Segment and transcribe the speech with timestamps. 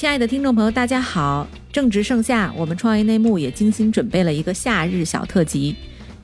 [0.00, 1.46] 亲爱的听众朋友，大家好！
[1.70, 5.76] 正值盛夏，我们创业内幕也精心准备了一个夏日小特辑。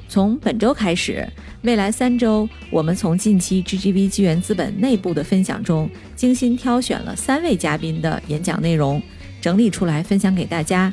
[0.09, 1.29] 从本周开始，
[1.61, 9.03] 未来三周，我们从近期 GGV 纪元资本内部的分享中，精心挑选了三位嘉宾的演讲内容，
[9.43, 10.91] 整理出来分享给大家，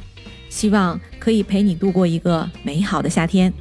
[0.50, 3.54] 希望可以陪你度过一个美好的夏天。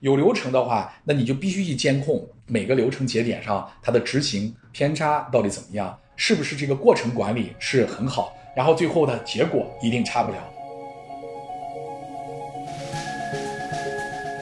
[0.00, 10.38] 有流程的话，那你就必须去监控每个流程节点上它的执行偏差到底怎么样，是不是这个过程管理是很好，然后最后的结果一定差不了。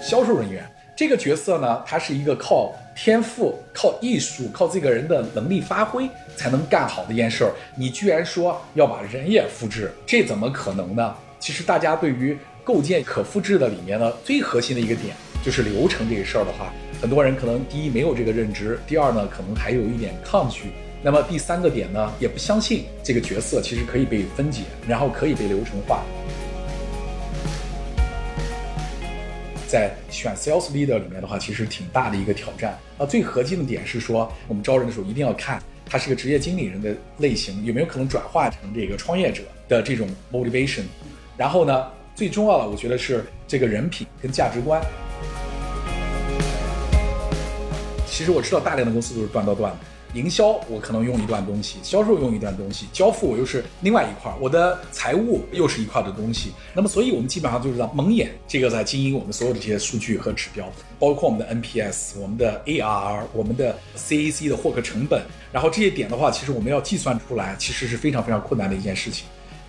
[0.03, 0.63] 销售人员
[0.95, 7.53] 这个角色呢，他是一个靠天赋、靠艺术、靠这个人的能力发挥才能干好的一件事儿。
[7.75, 11.15] 你居然说要把人也复制，这怎么可能呢？
[11.41, 15.17] 其实大家对于构建可复制的里面呢，最核心的一个点。
[15.47, 20.73] 就是流程这个事儿的话，很多人可能第一没有这个认知，第二呢可能还有一点抗拒，
[21.05, 26.03] 那么第三个点呢也不相信这个角色其实可以被分解，然后可以被流程化。
[29.69, 33.07] 在选 sales leader 里面的话，其实挺大的一个挑战啊。
[33.07, 40.83] 最核心的点是说，我们招人的时候一定要看他是个职业经理人的类型有没有可能转化成这个创业者的这种 motivation，
[41.37, 44.83] 然后呢，最重要的我觉得是这个人品跟价值观。
[48.07, 56.53] 其实我知道大量的公司都是断刀断的，营销我可能用一段东西，销售用一段东西，交付我又是另外一块，我的财务又是一块的东西。
[56.73, 60.67] 那么，所以我们基本上就是在蒙眼这个在经营我们所有的这些数据和指标，
[60.99, 65.21] 包括我们的 NPS、我们的 ARR、我们的 CAC 的获客成本，
[65.53, 69.27] 然后这些点的话，其实我们要计算出来，其实是非常非常困难的一件事情。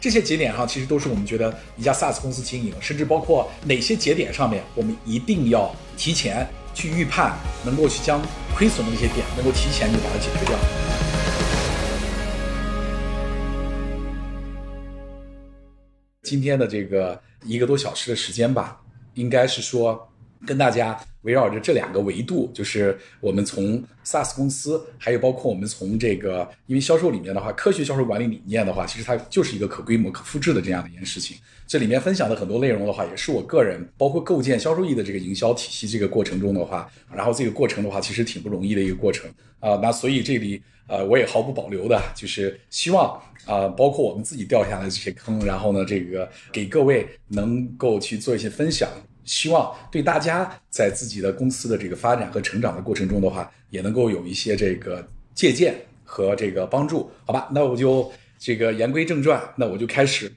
[0.08, 6.48] 这些节点上，其实都是我们觉得一家 SaaS 公司经营，甚至包括哪些节点上面，我们一定要提前。
[6.74, 8.22] 去预判，能够去将
[8.56, 10.58] 亏损的那些点，能够提前就把它解决掉。
[16.22, 18.80] 今天的这个一个多小时的时间吧，
[19.16, 20.07] 应该是说。
[20.46, 31.38] 跟大家围绕着这两个维度，就是我们从 SaaS 公司，还有包括我们从这个，因为销售里面的话，科学销售管理理念的话，其实它就是一个可规模、可复制的这样的一件事情。
[31.66, 39.78] 这里面分享的很多内容的话，也是我个人包括构建销售易的这个营销体系这个过程中的话，然后这个过程的话，其实挺不容易的一个过程啊。
[39.82, 48.90] 那所以这里呃，我也毫不保留的，就是希望啊，包括我们自己掉下来的这些坑，然后呢，这个给各位能够去做一些分享。
[49.28, 55.06] 希望对大家在自己的公司的这个发展和成长的过程中的话，也能够有一些这个
[55.36, 57.50] 借鉴和这个帮助，好吧？
[57.52, 60.32] 那我就这个言归正传，那我就开始。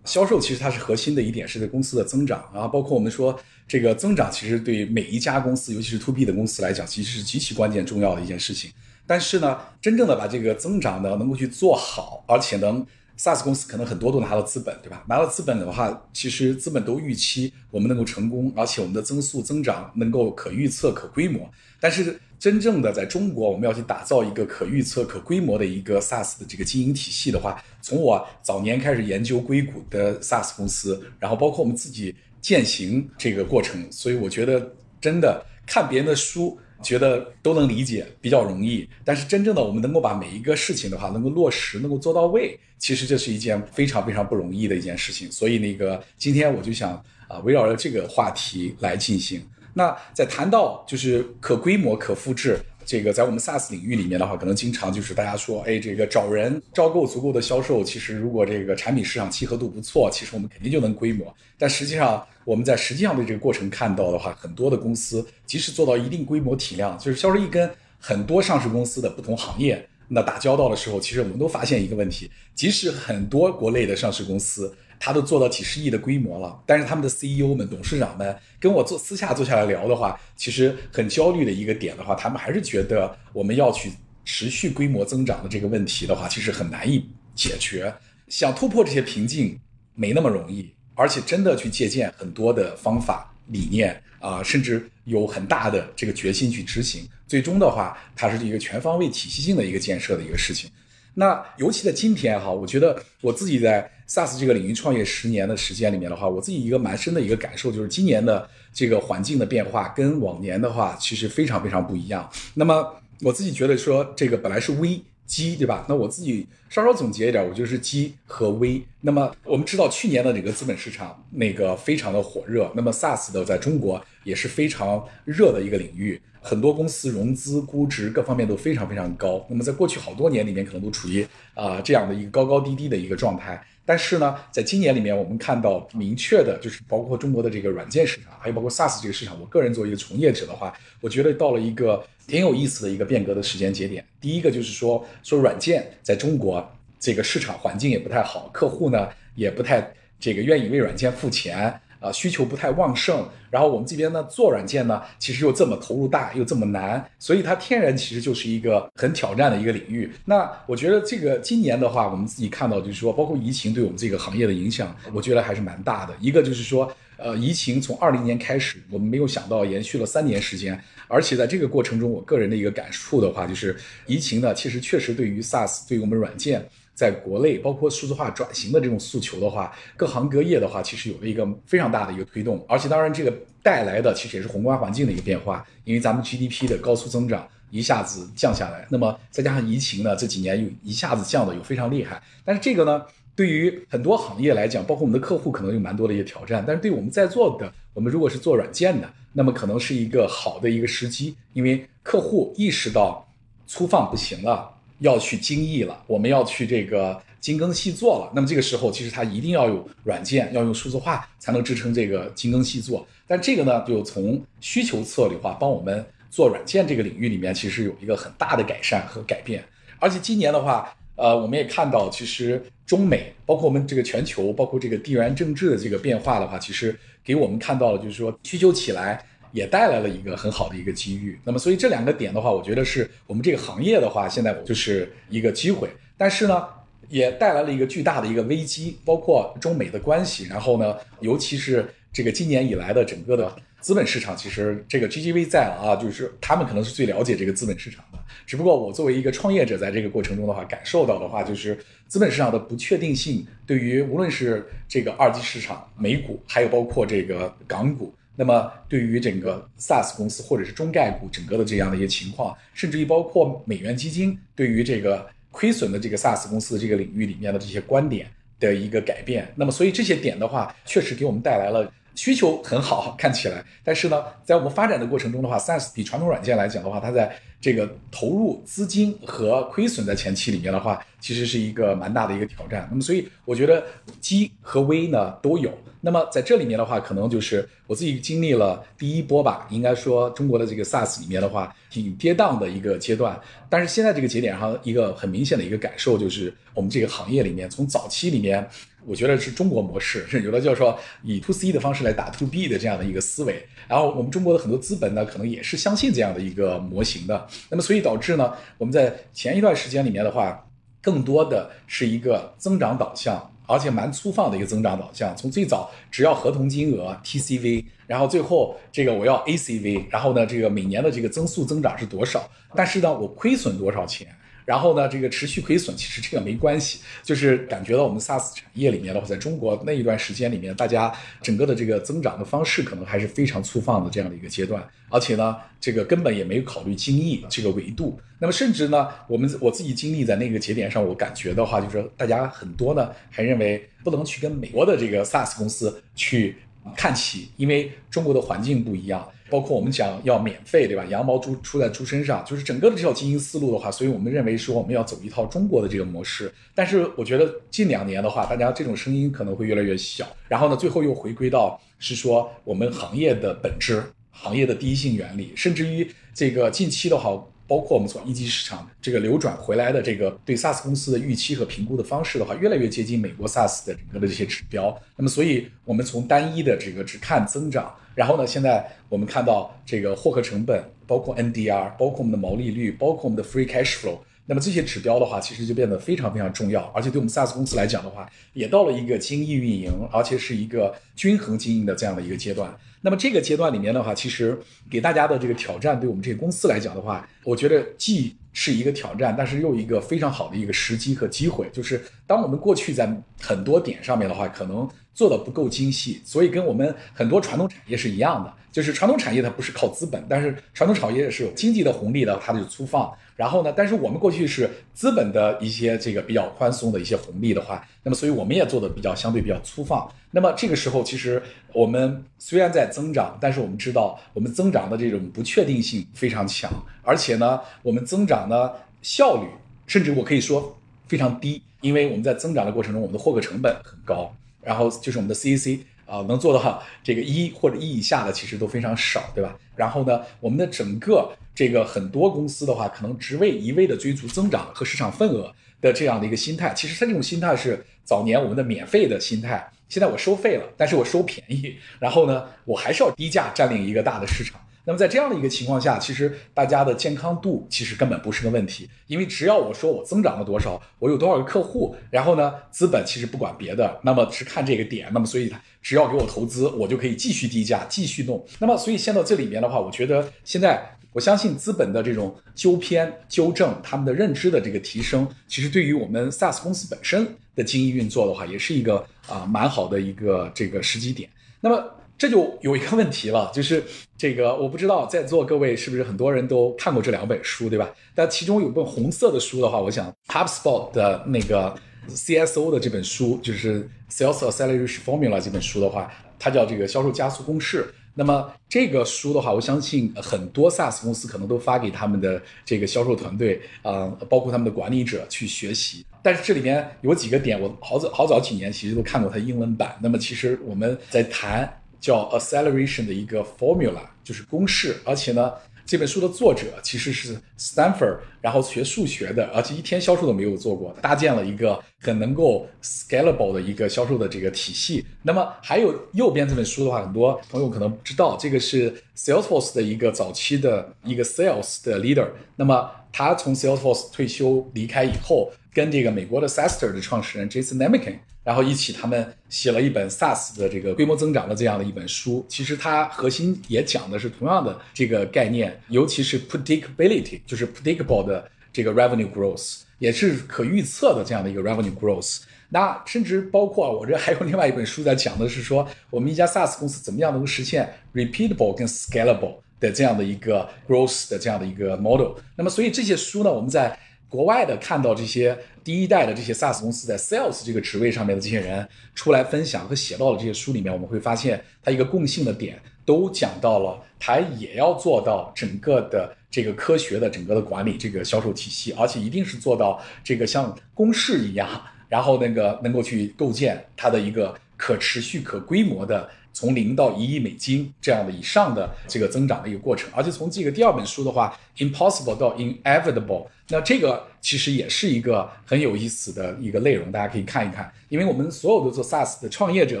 [0.04, 3.36] 销售其实它是核心的一点，是对公司的增长啊，包括我们说
[3.66, 8.70] 这个增长，其实对每一家公司，尤其是 to B 的公司来讲，其实是极其关键重要的一件事情。
[9.06, 12.86] 但是呢，真正的把这个增长呢能够去做好，而且能。
[13.18, 15.04] SaaS 公司可能很多都拿到资本，对吧？
[15.08, 21.50] 拿到资本的话，其实资本都预期我们能够成功，而且我们的增速增长能够可预测、可规模。
[21.80, 36.58] 但是真正的在中国，我们要去打造一个可预测、可规模的一个 SaaS 的这个经营体系的话，从我早年开始研究硅谷的 SaaS 公司，然后包括我们自己践行这个过程，所以我觉得真的看别人的书。
[36.82, 38.88] 觉得都能理解，比较容易。
[39.04, 45.30] 但是真正的我们能够把每一个事情的话，能够落实，能够做到位，其实这是一件非常非常不容易的一件事情。
[45.30, 46.92] 所以那个今天我就想
[47.28, 49.42] 啊，围绕着这个话题来进行。
[49.74, 52.58] 那在谈到就是可规模、可复制。
[52.86, 61.34] 这个在我们 SaaS 领域里面的话，可能经常就是大家说，哎，这个找人招够足够的销售，其实如果这个产品市场契合度不错，其实我们肯定就能规模。
[61.58, 74.72] 但实际上，我们在实际上的这个过程看到的话，很多的公司即使做到一定规模体量，就是销售一跟很多上市公司的不同行业那打交道的时候，其实我们都发现一个问题，即使很多国内的上市公司。
[74.98, 83.92] 他都做到几十亿的规模了，但是他们的 CEO 们、董事长们跟我坐私下坐下来聊的话，其实很焦虑的一个点的话，他们还是觉得我们要去
[84.24, 87.94] 持续规模增长的这个问题的话，其实很难以解决。
[88.28, 89.58] 想突破这些瓶颈
[89.94, 100.68] 没那么容易，而且真的去借鉴很多的方法理念啊，甚至有很大的这个决心去执行，最终的话，它是一个全方位体系性的一个建设的一个事情。
[101.14, 112.30] 那尤其在今天哈，我觉得我自己在 SaaS 这个领域创业十年的时间里面的话，我自己一个蛮深的一个感受就是，今年的这个环境的变化跟往年的话，其实非常非常不一样。
[112.54, 115.84] 那么我自己觉得说，这个本来是危机，对吧？
[115.88, 118.80] 那我自己稍稍总结一点，我就是机和危。
[119.00, 126.20] 那么我们知道去年的这个资本市场那个非常的火热，那么 SaaS 的在中国也是非常热的一个领域。
[126.40, 129.44] 很多公司融资、估值各方面都非常非常高。
[129.50, 133.60] 那么在过去好多年里面，可能都处于啊这样的一个高高低低的一个状态。
[133.86, 139.40] 但是呢，在今年里面，我们看到明确的就是包括中国的这个软件市场，还有包括 SaaS 这个市场。
[139.40, 144.04] 我个人作为一个从业者的话，我觉得到了一个挺有意思的一个变革的时间节点。
[144.20, 146.68] 第一个就是说，说软件在中国
[146.98, 149.88] 这个市场环境也不太好，客户呢也不太
[150.18, 151.80] 这个愿意为软件付钱。
[152.06, 160.10] 啊，需求不太旺盛，然后我们这边呢做软件呢，其实又这么投入大，又这么难，所以它天然其实就是一个很挑战的一个领域。
[160.24, 166.14] 那我觉得这个今年的话，我们自己看到就是说，包括疫情对我们这个行业的影响，我觉得还是蛮大的。
[166.20, 173.76] 一个就是说，呃，疫情从二零年开始，我们没有想到延续了三年时间，而且在这个过程中，我个人的一个感触的话，就是
[174.06, 176.64] 疫情呢，其实确实对于 SaaS 对于我们软件。
[176.96, 183.30] 在国内，包括数字化转型的这种诉求的话，各行各业的话，其实有了一个非常大的一个推动，而且当然这个
[183.62, 193.02] 带来的其实也是宏观环境的一个变化，因为咱们 GDP 的高速增长一下子降下来，那么再加上疫情呢，这几年又一下子降的又非常厉害，但是这个呢，
[193.34, 203.28] 对于很多行业来讲，包括我们的客户可能有蛮多的一些挑战，但是对我们在座的，我们如果是做软件的，那么可能是一个好的一个时机，因为客户意识到
[203.66, 204.72] 粗放不行了。
[205.00, 208.32] 要去精益了，我们要去这个精耕细作了。
[208.34, 213.06] 那么这个时候，其实它一定要有软件，要用数字化才能支撑这个精耕细作。
[213.26, 219.62] 但这个呢，就从需求策略化帮我们做软件这个领域里面，其实有一个很大的改善和改变。
[219.98, 229.24] 而且今年的话，呃，我们也看到，其实中美，包括我们这个全球，包括这个地缘政治的这个变化的话，其实给我们看到了，就是说需求起来。
[229.56, 231.38] 也带来了一个很好的一个机遇。
[231.42, 235.88] 那么，所以这两个点的话，我觉得是我们这个行业的话，现在就是一个机会。
[236.18, 236.62] 但是呢，
[237.08, 240.44] 也带来了一个巨大的一个危机，包括中美的关系。
[240.44, 243.50] 然后呢，尤其是这个今年以来的整个的
[243.80, 248.18] 资本市场，其实这个 GGV 在了啊，就是他们可能是最了解这个资本市场的。
[248.44, 258.12] 只不过我作为一个创业者，在这个过程中的话，感受到的话，就是资本市场的不确定性，对于无论是这个二级市场美股，还有包括这个港股。
[258.36, 268.28] 那么，对于整个 SaaS 公司或者是中概股整个的这样的一些情况，甚至于包括美元基金对于这个亏损的这个 SaaS 公司这个领域里面的这些观点
[268.60, 271.90] 的一个改变，那么所以这些点的话，确实给我们带来了。
[272.16, 277.30] 需求很好，看起来，但是呢，在我们发展的过程中的话，SaaS 比传统软件来讲的话，它在
[277.60, 282.88] 这个投入资金和亏损在前期里面的话，其实是一个蛮大的一个挑战。
[282.90, 283.84] 那么，所以我觉得
[284.20, 285.70] 机和危呢都有。
[286.00, 293.38] 那么在这里面的话，可能就是我自己经历了第一波吧，应该说中国的这个 SaaS 里面的话，挺跌宕的一个阶段。
[293.68, 298.66] 但是现在这个节点上，一个很明显的一个感受就是，我们这个行业里面，从早期里面。
[299.06, 307.46] 我觉得是中国模式， 有的就是说以 to C 的方式来打 to B 的这样的一个思维，然后我们中国的很多资本呢，可能也是相信这样的一个模型的。
[307.70, 310.68] 那么所以导致呢，我们在前一段时间里面的话，
[311.00, 315.36] 更多的是一个增长导向，而且蛮粗放的一个增长导向。
[315.36, 324.26] 从最早只要合同金额 TCV，然后最后这个我要 ACV，然后呢这个每年的这个增速增长是多少，但是呢我亏损多少钱。
[324.66, 331.10] 然后呢，这个持续亏损其实这个没关系，就是感觉到我们 SaaS 产业里面的话，在中国那一段时间里面，大家
[331.40, 338.20] 整个的这个增长的方式可能还是非常粗放的这样的一个阶段，而且呢，这个根本也没有考虑精益这个维度。
[338.40, 346.56] 那么甚至呢，我们我自己经历在那个节点上，我感觉的话，就是大家很多呢还认为不能去跟美国的这个 SaaS 公司去
[346.96, 349.26] 看齐，因为中国的环境不一样。
[349.48, 351.04] 包括我们讲要免费，对吧？
[351.06, 356.52] 羊毛出出在猪身上，就是整个的这套经营思路的话，所以我们认为说我们要走一套中国的这个模式。
[356.74, 360.26] 但是我觉得近两年的话，大家这种声音可能会越来越小。
[360.48, 367.42] 然后呢，最后又回归到是说我们行业的本质、行业的第一性原理，甚至于这个近期的话。
[367.68, 374.96] 包括我们从一级市场这个流转回来的这个对 SaaS 公司的预期和评估的方式的话，越来越接近美国 SaaS 的整个的这些指标。
[375.16, 384.18] 那么，所以我们从单一的这个只看增长，然后呢，现在我们看到这个获客成本，包括 NDR，包括我们的毛利率，包括我们的 Free Cash Flow。
[384.48, 392.74] 那么这些指标的话，其实就变得非常非常重要，而且对我们 SaaS 公司来讲的话，也到了一个精益运营，而且是一个均衡经营的这样的一个阶段。
[393.02, 394.58] 那么这个阶段里面的话，其实
[394.88, 401.68] 给大家的这个挑战，对我们这些公司来讲的话，我觉得既是一个挑战，但是又一个非常好的一个时机和机会。
[401.72, 413.10] 就是当我们过去在很多点上面的话，可能做的不够精细，所以跟我们很多传统产业是一样的，就是传统产业它不是靠资本，但是传统产业是有经济的红利的，它就粗放。
[413.34, 420.06] 然后呢，但是我们过去是资本的一些这个比较宽松的一些红利的话，那么所以我们也做的比较相对比较粗放。
[420.32, 421.42] 那么这个时候，其实
[421.72, 426.70] 我们虽然在增长，但是我们知道我们增长的这种不确定性非常强，
[427.02, 429.48] 而且呢，我们增长的效率
[429.86, 430.76] 甚至我可以说
[431.08, 434.30] 非常低，因为我们在增长的过程中，我们的获客成本很高。
[434.66, 439.56] 然后就是我们的 CEC 啊，能做到这个一或者一以下的其实都非常少，对吧？
[439.76, 454.60] 然后呢，我们的整个这个很多公司的话，可能只为一味的追逐增长和市场份额的这样的一个心态，其实它这种心态是早年我们的免费的心态，现在我收费了，但是我收便宜，然后呢，我还是要低价占领一个大的市场。
[454.86, 465.52] 那么在这样的一个情况下，其实大家的健康度其实根本不是个问题，因为只要我说我增长了多少，我有多少个客户，然后呢，资本其实不管别的，那么只看这个点，那么所以
[465.82, 468.46] 只要给我投资，我就可以继续低价继续弄。
[468.60, 477.26] 那么所以现在这里面的话，我觉得现在我相信资本的这种纠偏纠正，他们的认知的这个提升，其实对于我们 SaaS 公司本身
[477.56, 481.28] 的经营运作的话，也是一个啊蛮好的一个这个时机点。
[481.60, 481.84] 那么。
[482.18, 483.84] 这就有一个问题了，就是
[484.16, 487.90] 这个我不知道在座各位是不是很多人都看过这两本书，对吧？
[488.14, 491.74] 但其中有本红色的书的话，我想 HubSpot 的那个
[492.08, 497.86] CSO 的这本书，就是 Sales Acceleration Formula 这本书的话，它叫这个销售加速公式。
[498.14, 506.06] 那么这个书的话，我相信很多 SaaS 公司可能都发给他们的这个销售团队啊，包括他们的管理者去学习。
[506.22, 509.94] 但是这里面有几个点，我好早好早几年其实都看过它英文版。
[510.00, 511.70] 那么其实我们在谈。
[512.00, 514.96] 叫 acceleration 的一个 formula，就是公式。
[515.04, 515.52] 而且呢，
[515.84, 525.04] 这本书的作者其实是 Stanford，然后学数学的，而且一天销售都没有做过，搭建了一个很能够 scalable 的一个销售的这个体系。
[525.22, 532.28] 那么还有右边这本书的话，很多朋友可能不知道，这个是 Salesforce 的一个早期的一个 sales 的 leader。
[532.56, 538.18] 那么他从 Salesforce 退休离开以后，跟这个美国的 Saster 的创始人 Jason Nemican。
[538.46, 542.46] 然后一起，他们写了一本 SaaS 的这个规模增长的这样的一本书。
[542.48, 552.42] 其实它核心也讲的是同样的这个概念，尤其是 predictability，就是 predictable 的这个 revenue growth，也是可预测的这样的一个 revenue growth。
[552.68, 562.36] 那甚至包括我这还有另外一本书在讲的是说，我们一家 SaaS 公司怎么样能够实现 repeatable 跟 scalable 的这样的一个 growth 的这样的一个 model。
[562.54, 581.68] 那么，所以这些书呢，我们在国外的看到这些第一代的这些 SaaS 公司在 Sales 这个职位上面的这些人出来分享和写到的这些书里面，我们会发现它一个共性的点都讲到了，它也要做到整个的这个科学的整个的管理这个销售体系，而且一定是做到这个像公式一样，
[582.08, 586.28] 然后那个能够去构建它的一个可持续可规模的。
[586.56, 597.92] 从零到一亿美金这样的以上的这个增长的一个过程，而且从这个第二本书的话，impossible 到 inevitable，那这个其实也是一个很有意思的一个内容，大家可以看一看。
[598.08, 600.00] 因为我们所有的做 SaaS 的创业者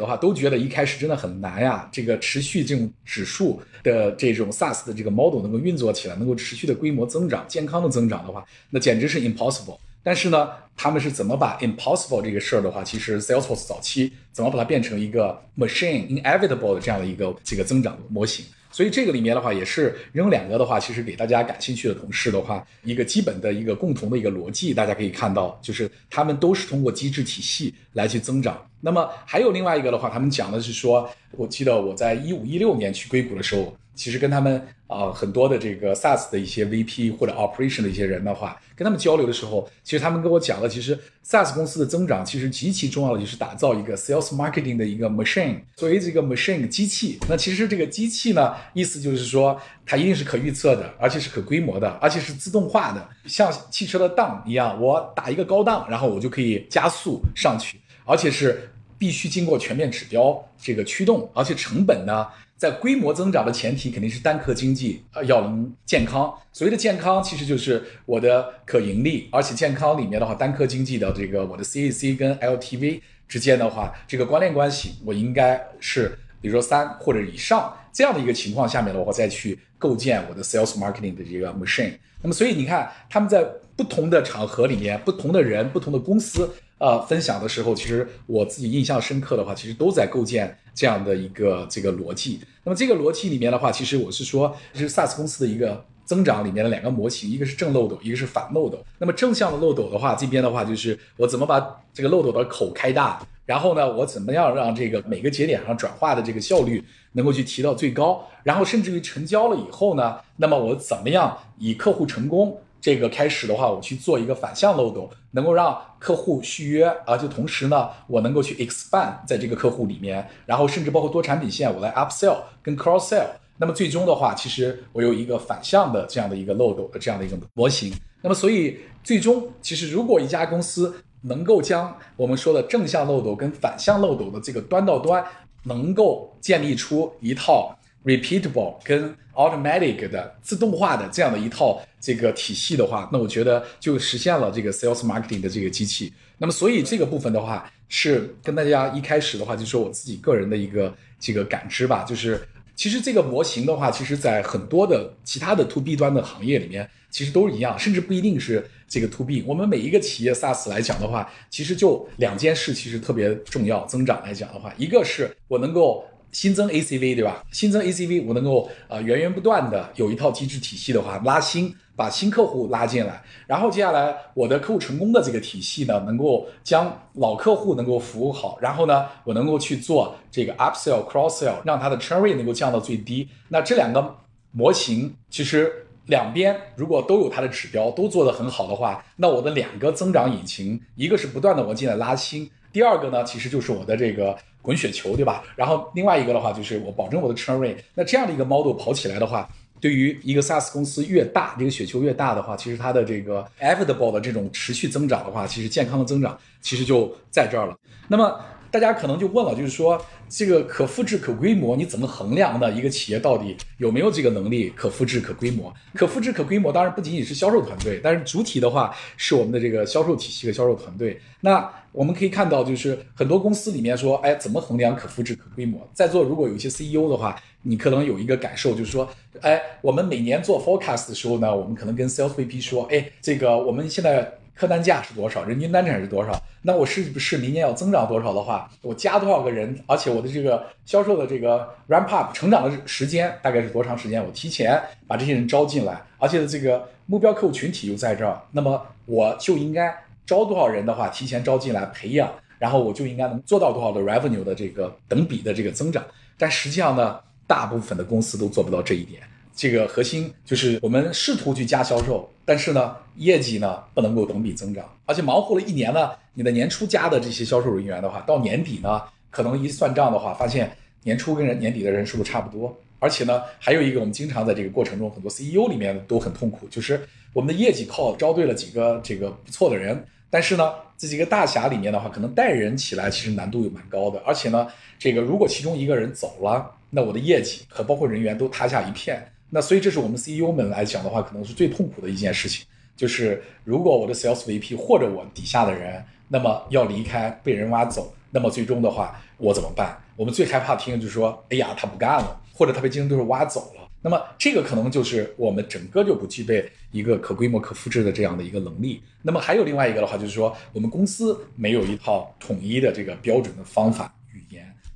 [0.00, 9.76] 的话，都觉得一开始真的很难呀，这个持续这种指数的这种 SaaS 的这个 model 能够运作起来，能够持续的规模增长、健康的增长的话，那简直是 impossible。
[10.06, 18.46] 但是呢，他们是怎么把 impossible 这个事儿的话，其实 Salesforce 早期怎么把它变成一个 machine inevitable 的这样的一个这个增长模型？
[18.70, 28.64] 所以这个里面的话，也是扔两个的话，其实给大家感兴趣的同事的话，一个基本的一个共同的一个逻辑，大家可以看到，就是他们都是通过机制体系来去增长。
[28.80, 33.76] 那么还有另外一个的话，他们讲的是说，我记得我在一五一六年去硅谷的时候。
[33.96, 45.56] 其实跟他们啊很多的这个 SaaS 的一些 VP 或者 Operation 的一些人的话，跟他们交流的时候，其实他们跟我讲了，其实 SaaS 公司的增长其实极其重要的就是打造一个 Sales Marketing 的一个 Machine。
[45.74, 62.26] 作为这个 Machine 机器，那其实这个机器呢，意思就是说它一定是可预测的，而且是可规模的，而且是自动化的，像汽车的档一样，我打一个高档，然后我就可以加速上去，而且是必须经过全面指标这个驱动，而且成本呢。
[62.56, 66.32] 在规模增长的前提，肯定是单客经济呃要能健康。
[66.52, 81.92] 所谓的健康，其实就是我的可盈利，而且健康里面的话，单客经济的这个我的 CAC 跟 LTV 之间的话，这个关联关系，我应该是比如说三或者以上这样的一个情况下面的话，再去构建我的 sales marketing 的这个 machine。
[82.22, 83.44] 那么，所以你看他们在
[83.76, 86.50] 不同的场合里面，不同的人、不同的公司。
[86.78, 92.40] 呃，分享的时候，其实我自己印象深刻的话，其实都在构建这样的一个这个逻辑。
[92.64, 98.78] 那么这个逻辑里面的话，其实我是说，是 SaaS 公司的一个增长里面的两个模型，一个是正漏斗，一个是反漏斗。
[98.98, 108.22] 那么正向的漏斗的话，这边的话就是我怎么把这个漏斗的口开大，然后呢，我怎么样让这个每个节点上转化的这个效率能够去提到最高？
[108.42, 123.26] 然后甚至于成交了以后呢，那么我怎么样以客户成功这个开始的话，我去做一个反向漏斗，能够让客户续约，啊，就同时呢，我能够去 expand 在这个客户里面，然后甚至包括多产品线，我来 upsell 跟 cross sell。
[123.58, 127.92] 那么最终的话，其实我有一个反向的这样的一个漏斗的这样的一个模型。
[128.22, 135.24] 那么所以最终，其实如果一家公司能够将我们说的正向漏斗跟反向漏斗的这个端到端，
[135.64, 137.76] 能够建立出一套
[138.06, 146.12] repeatable 跟 automatic 的自动化的这样的一套这个体系的话，那我觉得就实现了这个 sales marketing 的这个机器。
[146.38, 152.40] 那么所以这个部分的话，是跟大家一开始的话，就说我自己个人的一个这个感知吧，就是
[152.74, 158.64] 其实这个模型的话，其实在很多的其他的 to B 端的行业里面，其实都是一样，甚至不一定是。
[158.88, 163.84] 这个 to B，我们每一个企业 SaaS 来讲的话，其实就两件事，其实特别重要。
[163.86, 166.04] 增长来讲的话，一个是我能够
[166.36, 167.42] 新增 ACV，对吧？
[167.50, 173.22] 新增 ACV，我能够呃源源不断的有一套机制体系的话，拉新，把新客户拉进来。
[173.46, 183.26] 然后接下来我的客户成功的这个体系呢，能够将老客户能够服务好，然后呢，我能够去做这个 upsell、cross sell，让它的 churn rate 能够降到最低。
[183.48, 184.16] 那这两个
[184.52, 185.84] 模型其实。
[186.08, 195.44] 两边如果都有它的指标，都做得很好的话，那我的两个增长引擎，一个是不断的我进来拉新，第二个呢，其实就是我的这个滚雪球，对吧？
[195.54, 197.76] 然后另外一个的话，就是我保证我的 churn rate。
[197.94, 199.48] 那这样的一个 model 跑起来的话，
[199.80, 207.78] 对于一个 SaaS 公司越大，这个雪球越大的话，其实它的这个 evitable 的这种持续增长的话，其实健康的增长其实就在这儿了。
[208.08, 208.38] 那么。
[208.78, 212.70] 大家可能就问了，就是说这个可复制、可规模，你怎么衡量的？
[212.72, 215.72] 一个企业到底有没有这个能力可复制、可规模？
[215.94, 221.18] 可复制、可规模，当然不仅仅是销售团队，但是主体的话是我们的这个销售体系和销售团队。
[221.40, 225.88] 那我们可以看到，就是很多公司里面说，哎，怎么衡量可复制、可规模？
[225.94, 229.08] 在座如果有一些 CEO 的话，你可能有一个感受，就是说，
[229.40, 234.30] 哎，我们每年做 forecast 的时候呢，我们可能跟 sales VP 说，哎，这个我们现在。
[234.56, 235.44] 客单价是多少？
[235.44, 236.32] 人均单产是多少？
[236.62, 239.78] 那我是不是明年要增长多少的话，我加多少个人？
[239.86, 244.24] 而且我的这个销售的这个 ramp up 成长的时间大概是多长时间？
[244.24, 249.94] 我提前把这些人招进来，而且的这个目标客户群体又在这儿，那么我就应该
[250.24, 256.02] 招多少人的话，提前招进来培养，然后我就应该能做到多少的 revenue 的这个等比的这个增长。
[256.38, 259.22] 但实际上呢，大部分的公司都做不到这一点。
[259.56, 270.70] 这个核心就是我们试图去加销售，但是呢，业绩呢不能够等比增长，而且忙活了一年呢，你的年初加的这些销售人员的话，到年底呢，可能一算账的话，发现
[271.04, 272.76] 年初跟人年底的人数都差不多。
[272.98, 277.00] 而且呢，还有一个我们经常在这个过程中，很多 CEO 里面都很痛苦，就是
[277.32, 284.20] 我们的业绩靠招对了几个这个不错的人，但是呢，这几个大侠里面的话，可能带人起来其实难度又蛮高的。
[284.26, 284.66] 而且呢，
[284.98, 289.26] 这个如果其中一个人走了，那我的业绩和包括人员都塌下一片。
[289.56, 299.96] 那所以这是我们 CEO 们来讲的话，可能是最痛苦的一件事情，就是如果我的 Sales VP 或者我底下的人，那么要离开被人挖走，那么最终的话我怎么办？
[300.14, 309.00] 我们最害怕听就是说，哎呀他不干了，或者他被竞争对手挖走了，那么这个可能就是我们整个就不具备一个可规模、可复制的这样的一个能力。
[309.22, 314.12] 那么还有另外一个的话，就是说我们公司没有一套统一的这个标准的方法。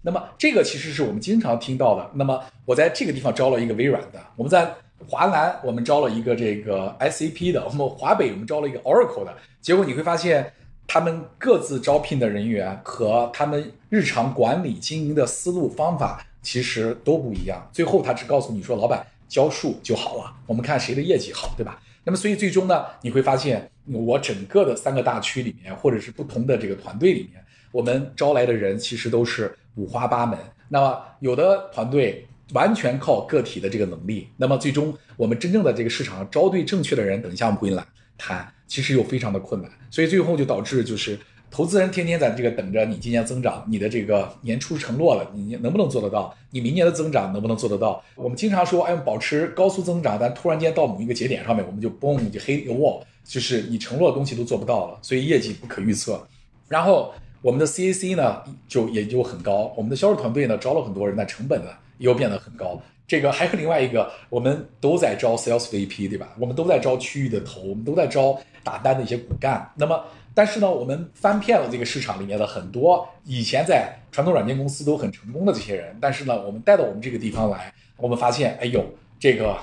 [0.03, 2.11] 那么这个其实是我们经常听到的。
[2.15, 4.73] 那么我在这个地方招了一个微软的，我们在
[5.07, 9.35] 华南我们招了一个这个 SAP 的，我们华北我们招了一个 Oracle 的。
[9.61, 10.53] 结果你会发现，
[10.87, 17.69] 他们各自招聘的人员和他们日常管理经营的思路方法其实都不一样。
[17.73, 21.81] 最后他只告诉你说，老板交数就好了，我们看谁的业绩好，对吧？
[22.03, 29.55] 那么所以最终呢，你会发现我整个的三个大区里面，或者是不同的这个团队里面，我们招来的人其实都是。
[29.77, 30.37] 五花八门，
[30.69, 37.83] 那么有的团队完全靠个体的这个能力，那么最终我们真正的这个市场招对正确的人，等一下我们会来
[38.19, 41.17] 谈，其实又非常的困难，所以最后就导致就是
[41.53, 46.37] 投资人天天在这个等着你今年增长，你的这个年初承诺了，你能不能做得到？
[46.51, 48.03] 你明年的增长能不能做得到？
[48.17, 56.27] 我们经常说，哎，保持高速增长，但突然间到某一个节点上面，我们就嘣就 hit a wall，就是你承诺的东西都做不到了，所以业绩不可预测，
[56.69, 57.15] 然后。
[57.43, 62.81] 我们的 CAC 呢就也就很高，我们的销售团队呢招了很多人，但成本呢又变得很高。
[63.07, 66.29] 这个还有另外一个，我们都在招 Sales VP，对吧？
[66.39, 69.69] 我们都在招区域的头，我们都在招打单的一些骨干。
[69.75, 70.01] 那么，
[70.33, 78.85] 但是呢，我们翻遍了这个市场里面的很多以前在传统软件公司都很成功的这些人，但是呢，我们带到我们这个地方来，我们发现，哎呦，
[79.19, 79.57] 这个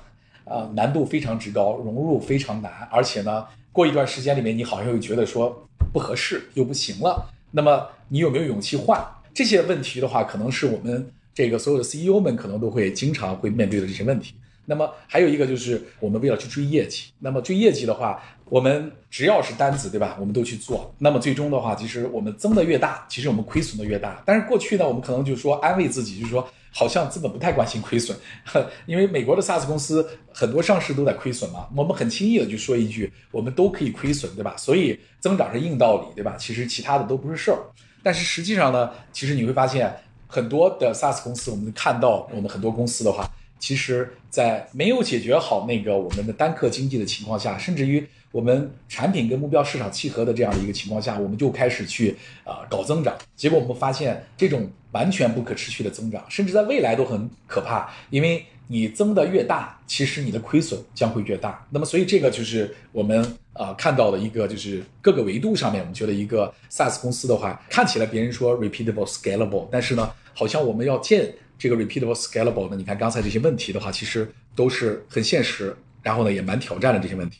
[0.44, 7.34] 啊难度非常之高，融入非常难，而且呢，过一段时间里面，你好像又觉得说不合适，又不行了。
[7.52, 9.04] 那么你有没有勇气换？
[9.34, 14.34] 这些问题的话，可能是我们这个所有的 CEO 们可能都会经常会面对的这些问题。
[14.66, 20.18] 那么还有一个就是我们为了去追业绩，那么追业绩的话，我们只要是单子，对吧？
[20.20, 20.94] 我们都去做。
[20.98, 24.22] 那么最终的话，其实我们增的越大，其实我们亏损的越大。
[24.26, 26.46] 但是过去呢，我们可能就说安慰自己，就是说
[26.78, 28.16] 好像资本不太关心亏损，
[28.86, 31.68] 因为美国的 SaaS 公司很多上市都在亏损嘛。
[31.76, 34.54] 我们很轻易的就说一句，我们都可以亏损，对吧？
[34.56, 36.36] 所以增长是硬道理，对吧？
[36.38, 37.58] 其实其他的都不是事儿。
[38.04, 39.92] 但是实际上呢，其实你会发现
[40.28, 43.28] 很多的 SaaS 公司，我们看到我们很多公司的话。
[43.60, 53.18] 其实，在没有解决好那个我们的单客经济的情况下，甚至于我们产品跟目标市场契合的这样的一个情况下，我们就开始去啊搞增长。
[53.36, 57.90] 结果我们发现，这种完全不可持续的增长，甚至在未来都很可怕。
[58.12, 61.66] 因为你增的越大，其实你的亏损将会越大。
[61.72, 71.34] 那么，所以这个就是我们啊看到的一个，就是各个维度上面，我们觉得一个 SaaS 公司的话，看起来别人说 repeatable scalable，但是呢，好像我们要建。
[71.58, 72.76] 这个 repeatable scalable 呢？
[72.76, 77.40] 你看刚才这些问题的话，其实都是很现实，然后呢也蛮挑战的这些问题。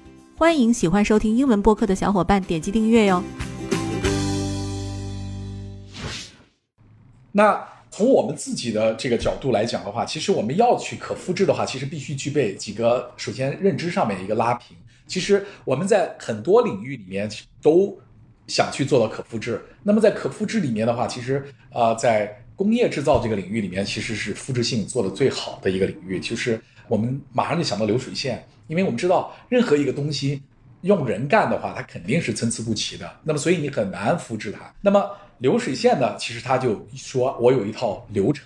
[0.41, 3.23] 欢迎喜欢收听英文播客的小伙伴点击订阅哟。
[7.31, 14.75] 那从我们自己的这个角度来讲的话，其实我们要去可复制的话，其实必须具备几个，首先认知上面一个拉平。
[15.05, 17.29] 其实我们在很多领域里面
[17.61, 17.95] 都
[18.47, 19.63] 想去做到可复制。
[19.83, 26.19] 那么在可复制里面的话，其实啊在工业制造这个领域里面，其实是复制性做的最好的一个领域。
[26.19, 30.41] 就是我们马上就想到流水线，因为我们知道任何一个东西
[30.83, 33.05] 用人干的话，它肯定是参差不齐的。
[33.21, 34.73] 那么，所以你很难复制它。
[34.79, 38.45] 那么流水线呢，其实它就说我有一套流程，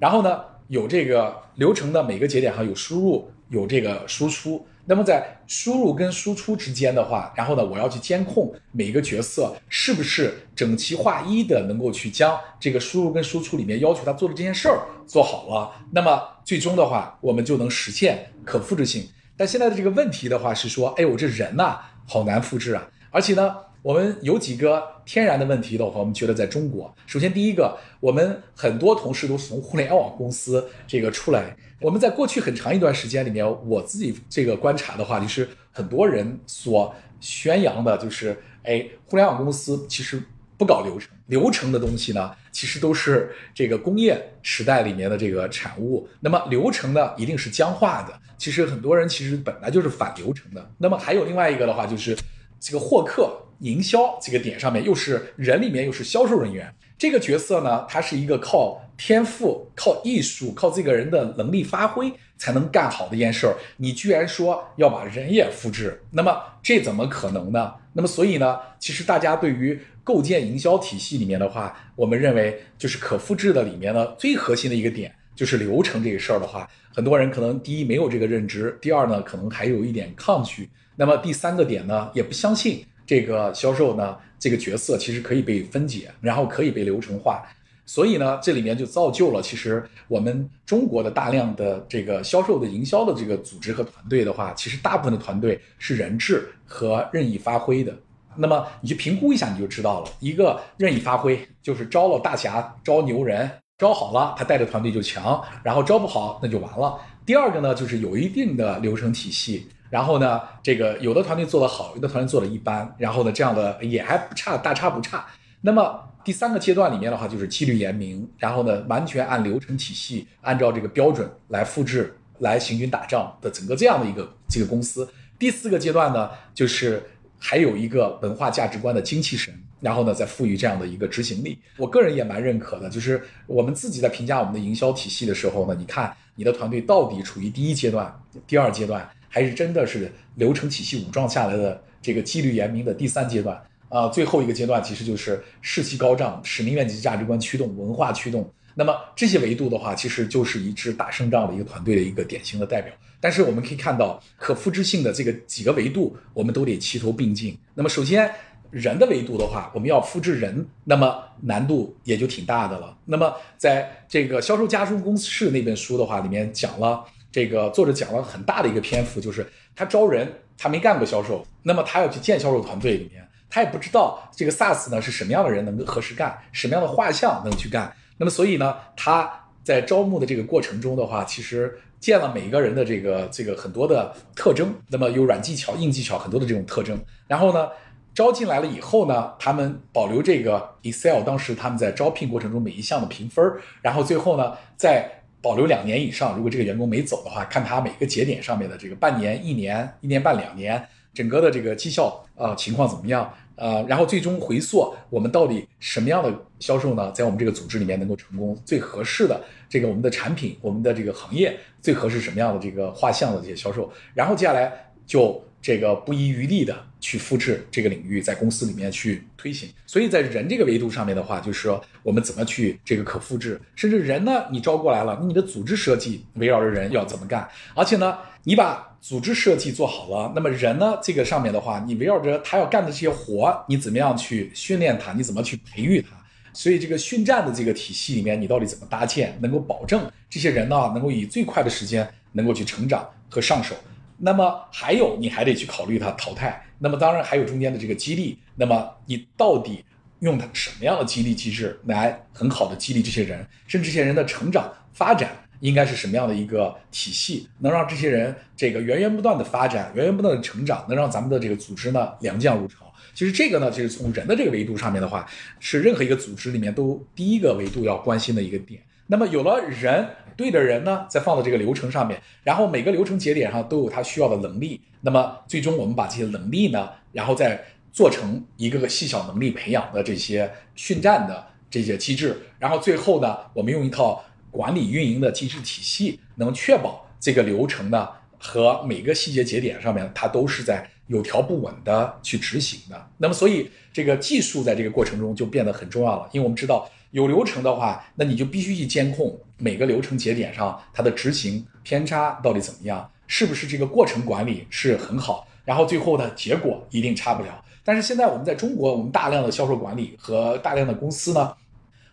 [0.00, 4.66] 然后呢有这个流程的每个节点上有输入，有这个输出。
[4.86, 15.70] 那么在输入跟输出之间的话，然后呢，我要去监控每一个角色是不是整齐划一的，能够去将这个输入跟输出里面要求他做的这件事儿做好了。
[15.92, 19.06] 那么最终的话，我们就能实现可复制性。
[19.40, 23.56] 但现在的这个问题的话是说，哎，我这人呐，好难复制啊，而且呢。
[23.82, 31.56] 我们有几个天然的问题的话，我们觉得在中国，首先第一个，我们很多同事都是从互联网公司这个出来。
[31.80, 40.22] 我们在过去很长一段时间里面，我自己这个观察的话，就是很多人所宣扬的就是，哎，互联网公司其实
[40.58, 46.06] 不搞流程，流程的东西呢，其实都是这个工业时代里面的这个产物。
[46.20, 48.12] 那么流程呢，一定是僵化的。
[48.40, 50.70] 其实很多人其实本来就是反流程的。
[50.78, 52.16] 那么还有另外一个的话，就是
[52.58, 53.40] 这个获客。
[53.60, 63.54] 营销这个点上面，又是人里面又是销售人员这个角色呢，他是一个靠天赋、靠艺术、靠这个人的能力发挥才能干好的一件事儿。
[63.76, 67.74] 你居然说要把人也复制，那么这怎么可能呢？
[67.92, 82.84] 那么所以呢，其实大家对于构建营销体系里面的话，我们认为就是可复制的里面呢，最核心的一个点就是流程这个事儿的话，很多人可能第一没有这个认知，第二呢可能还有一点抗拒，那么第三个点呢也不相信。
[83.06, 87.42] 这个销售呢，这个角色其实可以被分解，然后可以被流程化，
[87.86, 97.96] 所以呢，这里面就造就了其实我们中国的大量的这个销售的营销的这个组织和团队的话，其实大部分的团队是人质和任意发挥的。
[98.36, 100.10] 那么你去评估一下，你就知道了。
[100.20, 103.50] 一个任意发挥就是招了大侠招牛人，
[103.80, 106.98] 招好了他带着团队就强，然后招不好那就完了。
[107.24, 109.66] 第二个呢，就是有一定的流程体系。
[109.88, 115.26] 然后呢，这个有的团队做得好，有的团队做得一般，然后呢，这样的也还不差，大差不差。
[115.62, 125.08] 那么第三个阶段里面的话，就是纪律严明，然后呢，完全按流程体系，按照这个标准来复制，来行军打仗的整个这样的一个这个公司。
[125.38, 127.02] 第四个阶段呢，就是
[127.38, 131.58] 还有一个文化价值观的精气神，然后呢，再赋予这样的一个执行力。
[131.76, 138.14] 我个人也蛮认可的，就是我们自己在评价我们的营销体系的时候呢，你看你的团队到底处于第一阶段、
[138.46, 139.08] 第二阶段。
[139.32, 143.56] 还是真的是流程体系武装下来的这个纪律严明的第三阶段
[143.88, 148.52] 啊，最后一个阶段其实就是士气高涨、使命、愿景、价值观驱动、文化驱动。
[148.74, 152.92] 那么这些维度的话，其实就是一支打胜仗的一个团队的一个典型的代表。
[153.20, 157.56] 但是我们可以看到，可复制性的这个几个维度，我们都得齐头并进。
[157.74, 158.28] 那么首先，
[158.70, 162.96] 人的维度的话，我们要复制人，那么难度也就挺大的了。
[163.04, 177.92] 那么在这个《销售家族公式》那本书的话，里面讲了这个作者讲了很大的一个篇幅，就是他招人，他没干过销售，那么他要去建销售团队里面，他也不知道这个 SaaS 呢是什么样的人能够合适干，什么样的画像能去干。
[178.18, 179.28] 那么所以呢，他
[179.64, 187.68] 在招募的这个过程中的话，其实见了每一个人的这个这个很多的特征，那么有软技巧、硬技巧很多的这种特征，然后呢。
[188.12, 193.44] 招进来了以后呢，他们保留这个 Excel，当时他们在招聘过程中每一项的评分，
[193.80, 195.08] 然后最后呢再
[195.40, 196.34] 保留两年以上。
[196.36, 203.32] 如果这个员工没走的话，看他每个节点上面的这个半年、一年、一年半、两年，整个的这个绩效呃情况怎么样？
[203.54, 215.42] 呃，然后最终回溯我们到底什么样的销售呢，在我们这个组织里面能够成功，最合适的这个我们的产品，我们的这个行业最合适什么样的这个画像的这些销售，然后接下来就。
[215.62, 219.68] 这个不遗余力的去复制这个领域，在公司里面去推行。
[219.86, 227.48] 所以在人这个维度上面的话，就是说我们怎么去这个可复制，甚至人呢，你招过来了，你的组织设计围绕着人要怎么干？
[227.74, 235.12] 而且呢，你把组织设计做好了，那么人呢，这个上面的话，你围绕着他要干的这些活，你怎么样去训练他？
[235.12, 236.08] 你怎么去培育他？
[236.52, 243.74] 所以这个训战的这个体系里面，你到底怎么搭建，能够保证这些人呢，能够以最快的时间能够去成长和上手？
[244.22, 246.62] 那么还有，你还得去考虑它淘汰。
[246.78, 248.38] 那么当然还有中间的这个激励。
[248.54, 249.82] 那么你到底
[250.18, 255.30] 用它什么样的激励机制来很好的激励这些人，甚至这些人的成长发展
[255.60, 262.92] 应该是什么样的一个体系，能让这些人这个源源不断的发展，源源不断的成长，能让咱们的这个组织呢良将如潮。
[263.14, 265.26] 其实这个呢，就是从人的这个维度上面的话，
[265.58, 268.82] 是任何一个组织里面都第一个维度要关心的一个点。
[269.06, 270.06] 那么有了人。
[270.36, 274.80] 对的人呢，再放到这个流程上面，然后每个流程节点上都有他需要的能力。
[275.00, 277.62] 那么最终我们把这些能力呢，然后再
[277.92, 293.10] 做成一个个细小能力培养的这些训战的这些机制，然后最后呢，我们用一套管理运营的机制体系，能确保这个流程呢和每个细节节点上面它都是在有条不紊的去执行的。
[293.18, 296.88] 那么所以这个技术在这个过程中就变得很重要了，因为我们知道。
[297.10, 307.64] 有流程的话，那你就必须去监控每个流程节点上它的执行偏差到底怎么样，是不是这个过程管理是很好，然后最后的结果一定差不了。
[307.82, 311.52] 但是现在我们在中国，我们大量的销售管理和大量的公司呢，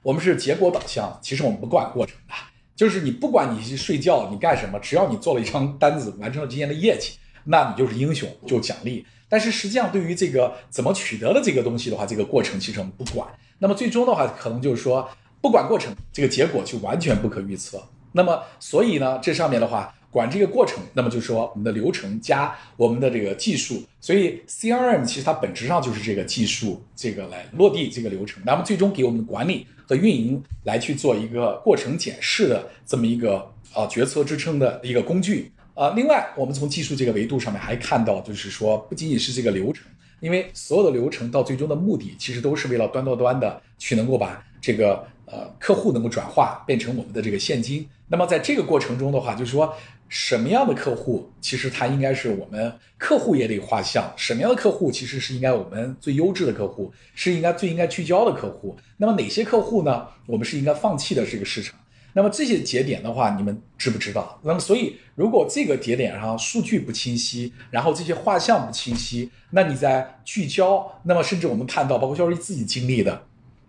[0.01, 2.33] 我们是结果导向，其实我们不管过程的，
[2.75, 9.05] 就是你不管你去睡觉你干什么，只要你做了一张单子，完成了今天的业绩，那你就是英雄，就奖励。
[9.29, 13.27] 但是实际上对于这个怎么取得的这个东西的话，这个过程其实我们不管。
[13.60, 15.10] 那么最终的话，可能就是说，
[15.41, 17.82] 不管过程，这个结果就完全不可预测。
[18.12, 23.84] 那么所以呢，这上面的话，管这个过程，那么就是说我们的流程加我们的这个技术。
[24.00, 28.41] 所以 CRM 其实它本质上就是这个技术，这个来落地这个流程。
[28.46, 35.93] 那么最终给我们管理和运营来去做一个过程检视的这么一个啊决策支撑的一个工具啊。
[35.96, 39.86] 另外，我们从技术这个维度上面还看到，就是说不仅仅是这个流程。
[40.19, 47.88] 因为所有的流程到最终的目的，其实都是为了端到端的去能够把这个呃客户能够转化变成我们的这个现金。
[48.08, 49.73] 那么在这个过程中的话，就是说
[50.10, 58.77] 什么样的客户，其实他应该是我们客户也得画像，什么样的客户其实是应该我们最优质的客户，是应该最应该聚焦的客户。
[58.95, 60.08] 那么哪些客户呢？
[60.25, 61.77] 我们是应该放弃的这个市场。
[62.17, 64.39] 那么这些节点的话，你们知不知道？
[64.41, 73.21] 那么所以，如果这个节点上数据不清晰，然后这些画像不清晰，那你在聚焦，那么甚至我们看到，包括销售自己经历的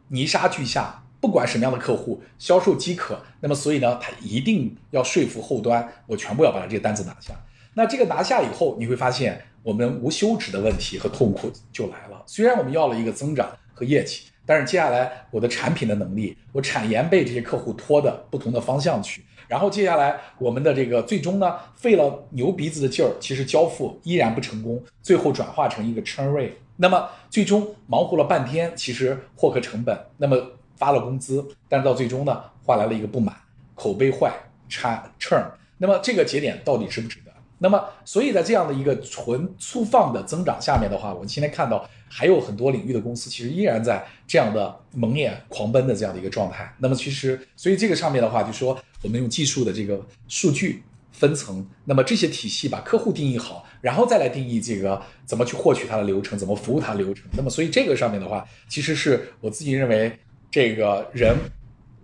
[0.08, 7.34] 泥沙俱下，不管什么样的客户，销售饥渴，那么所以呢，他一定要说服后端，我全部要把这个单子拿下。
[7.74, 12.22] 那这个拿下以后，你会发现我们无休止的问题和痛苦就来了。
[12.24, 14.22] 虽然我们要了一个增长和业绩。
[14.48, 30.38] 但是接下来我的产品的能力，我产研被这些客户拖的不同的方向去，然后接下来我们的这个最终呢，费了牛鼻子的劲儿，其实交付依然不成功，最后转化成一个 churn rate，那么最终忙活了半天，其实获客成本，那么
[30.76, 33.36] 发了工资，但是到最终呢，换来了一个不满，
[33.74, 34.32] 口碑坏，
[34.70, 35.44] 差 churn，
[35.76, 37.18] 那么这个节点到底值不值？
[37.58, 41.88] 那么所以在这样的一个纯粗放的增长下面的话，我们今天看到。
[42.10, 46.74] 还有很多领域的公司，其实依然在这样的蒙眼狂奔的这样的一个状态。
[46.78, 57.26] 那么，其实所以这个上面的话，就说我们用技术的这个数据分层，那么这些体系把客户定义好，然后再来定义这个怎么去获取它的流程，怎么服务它流程。
[57.32, 60.10] 那么，所以这个上面的话，其实是我自己认为，
[60.50, 61.36] 这个人、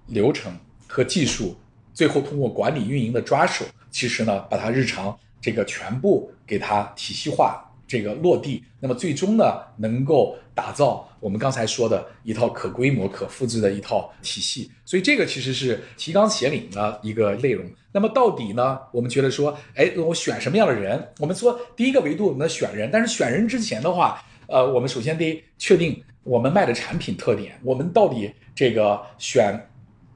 [0.09, 0.55] 流程
[0.87, 1.57] 和技术，
[1.95, 7.61] 最后通过管理运营的抓手，其实呢，把它日常这个全部给它体系化。
[7.87, 9.45] 这个落地，那么最终呢，
[9.77, 14.71] 能够打造我们刚才说的一套可规模、可复制的一套体系。
[14.87, 17.63] 所以这个其实是提纲挈领的一个内容。
[17.93, 21.13] 那么到底呢，我们觉得说，哎，我选什么样的人？
[21.21, 22.89] 我们说第一个维度，我们选人。
[22.91, 27.61] 但是选人之前的话，呃，我们首先得确定我们卖的产品特点。
[27.63, 29.69] 我们到底这个选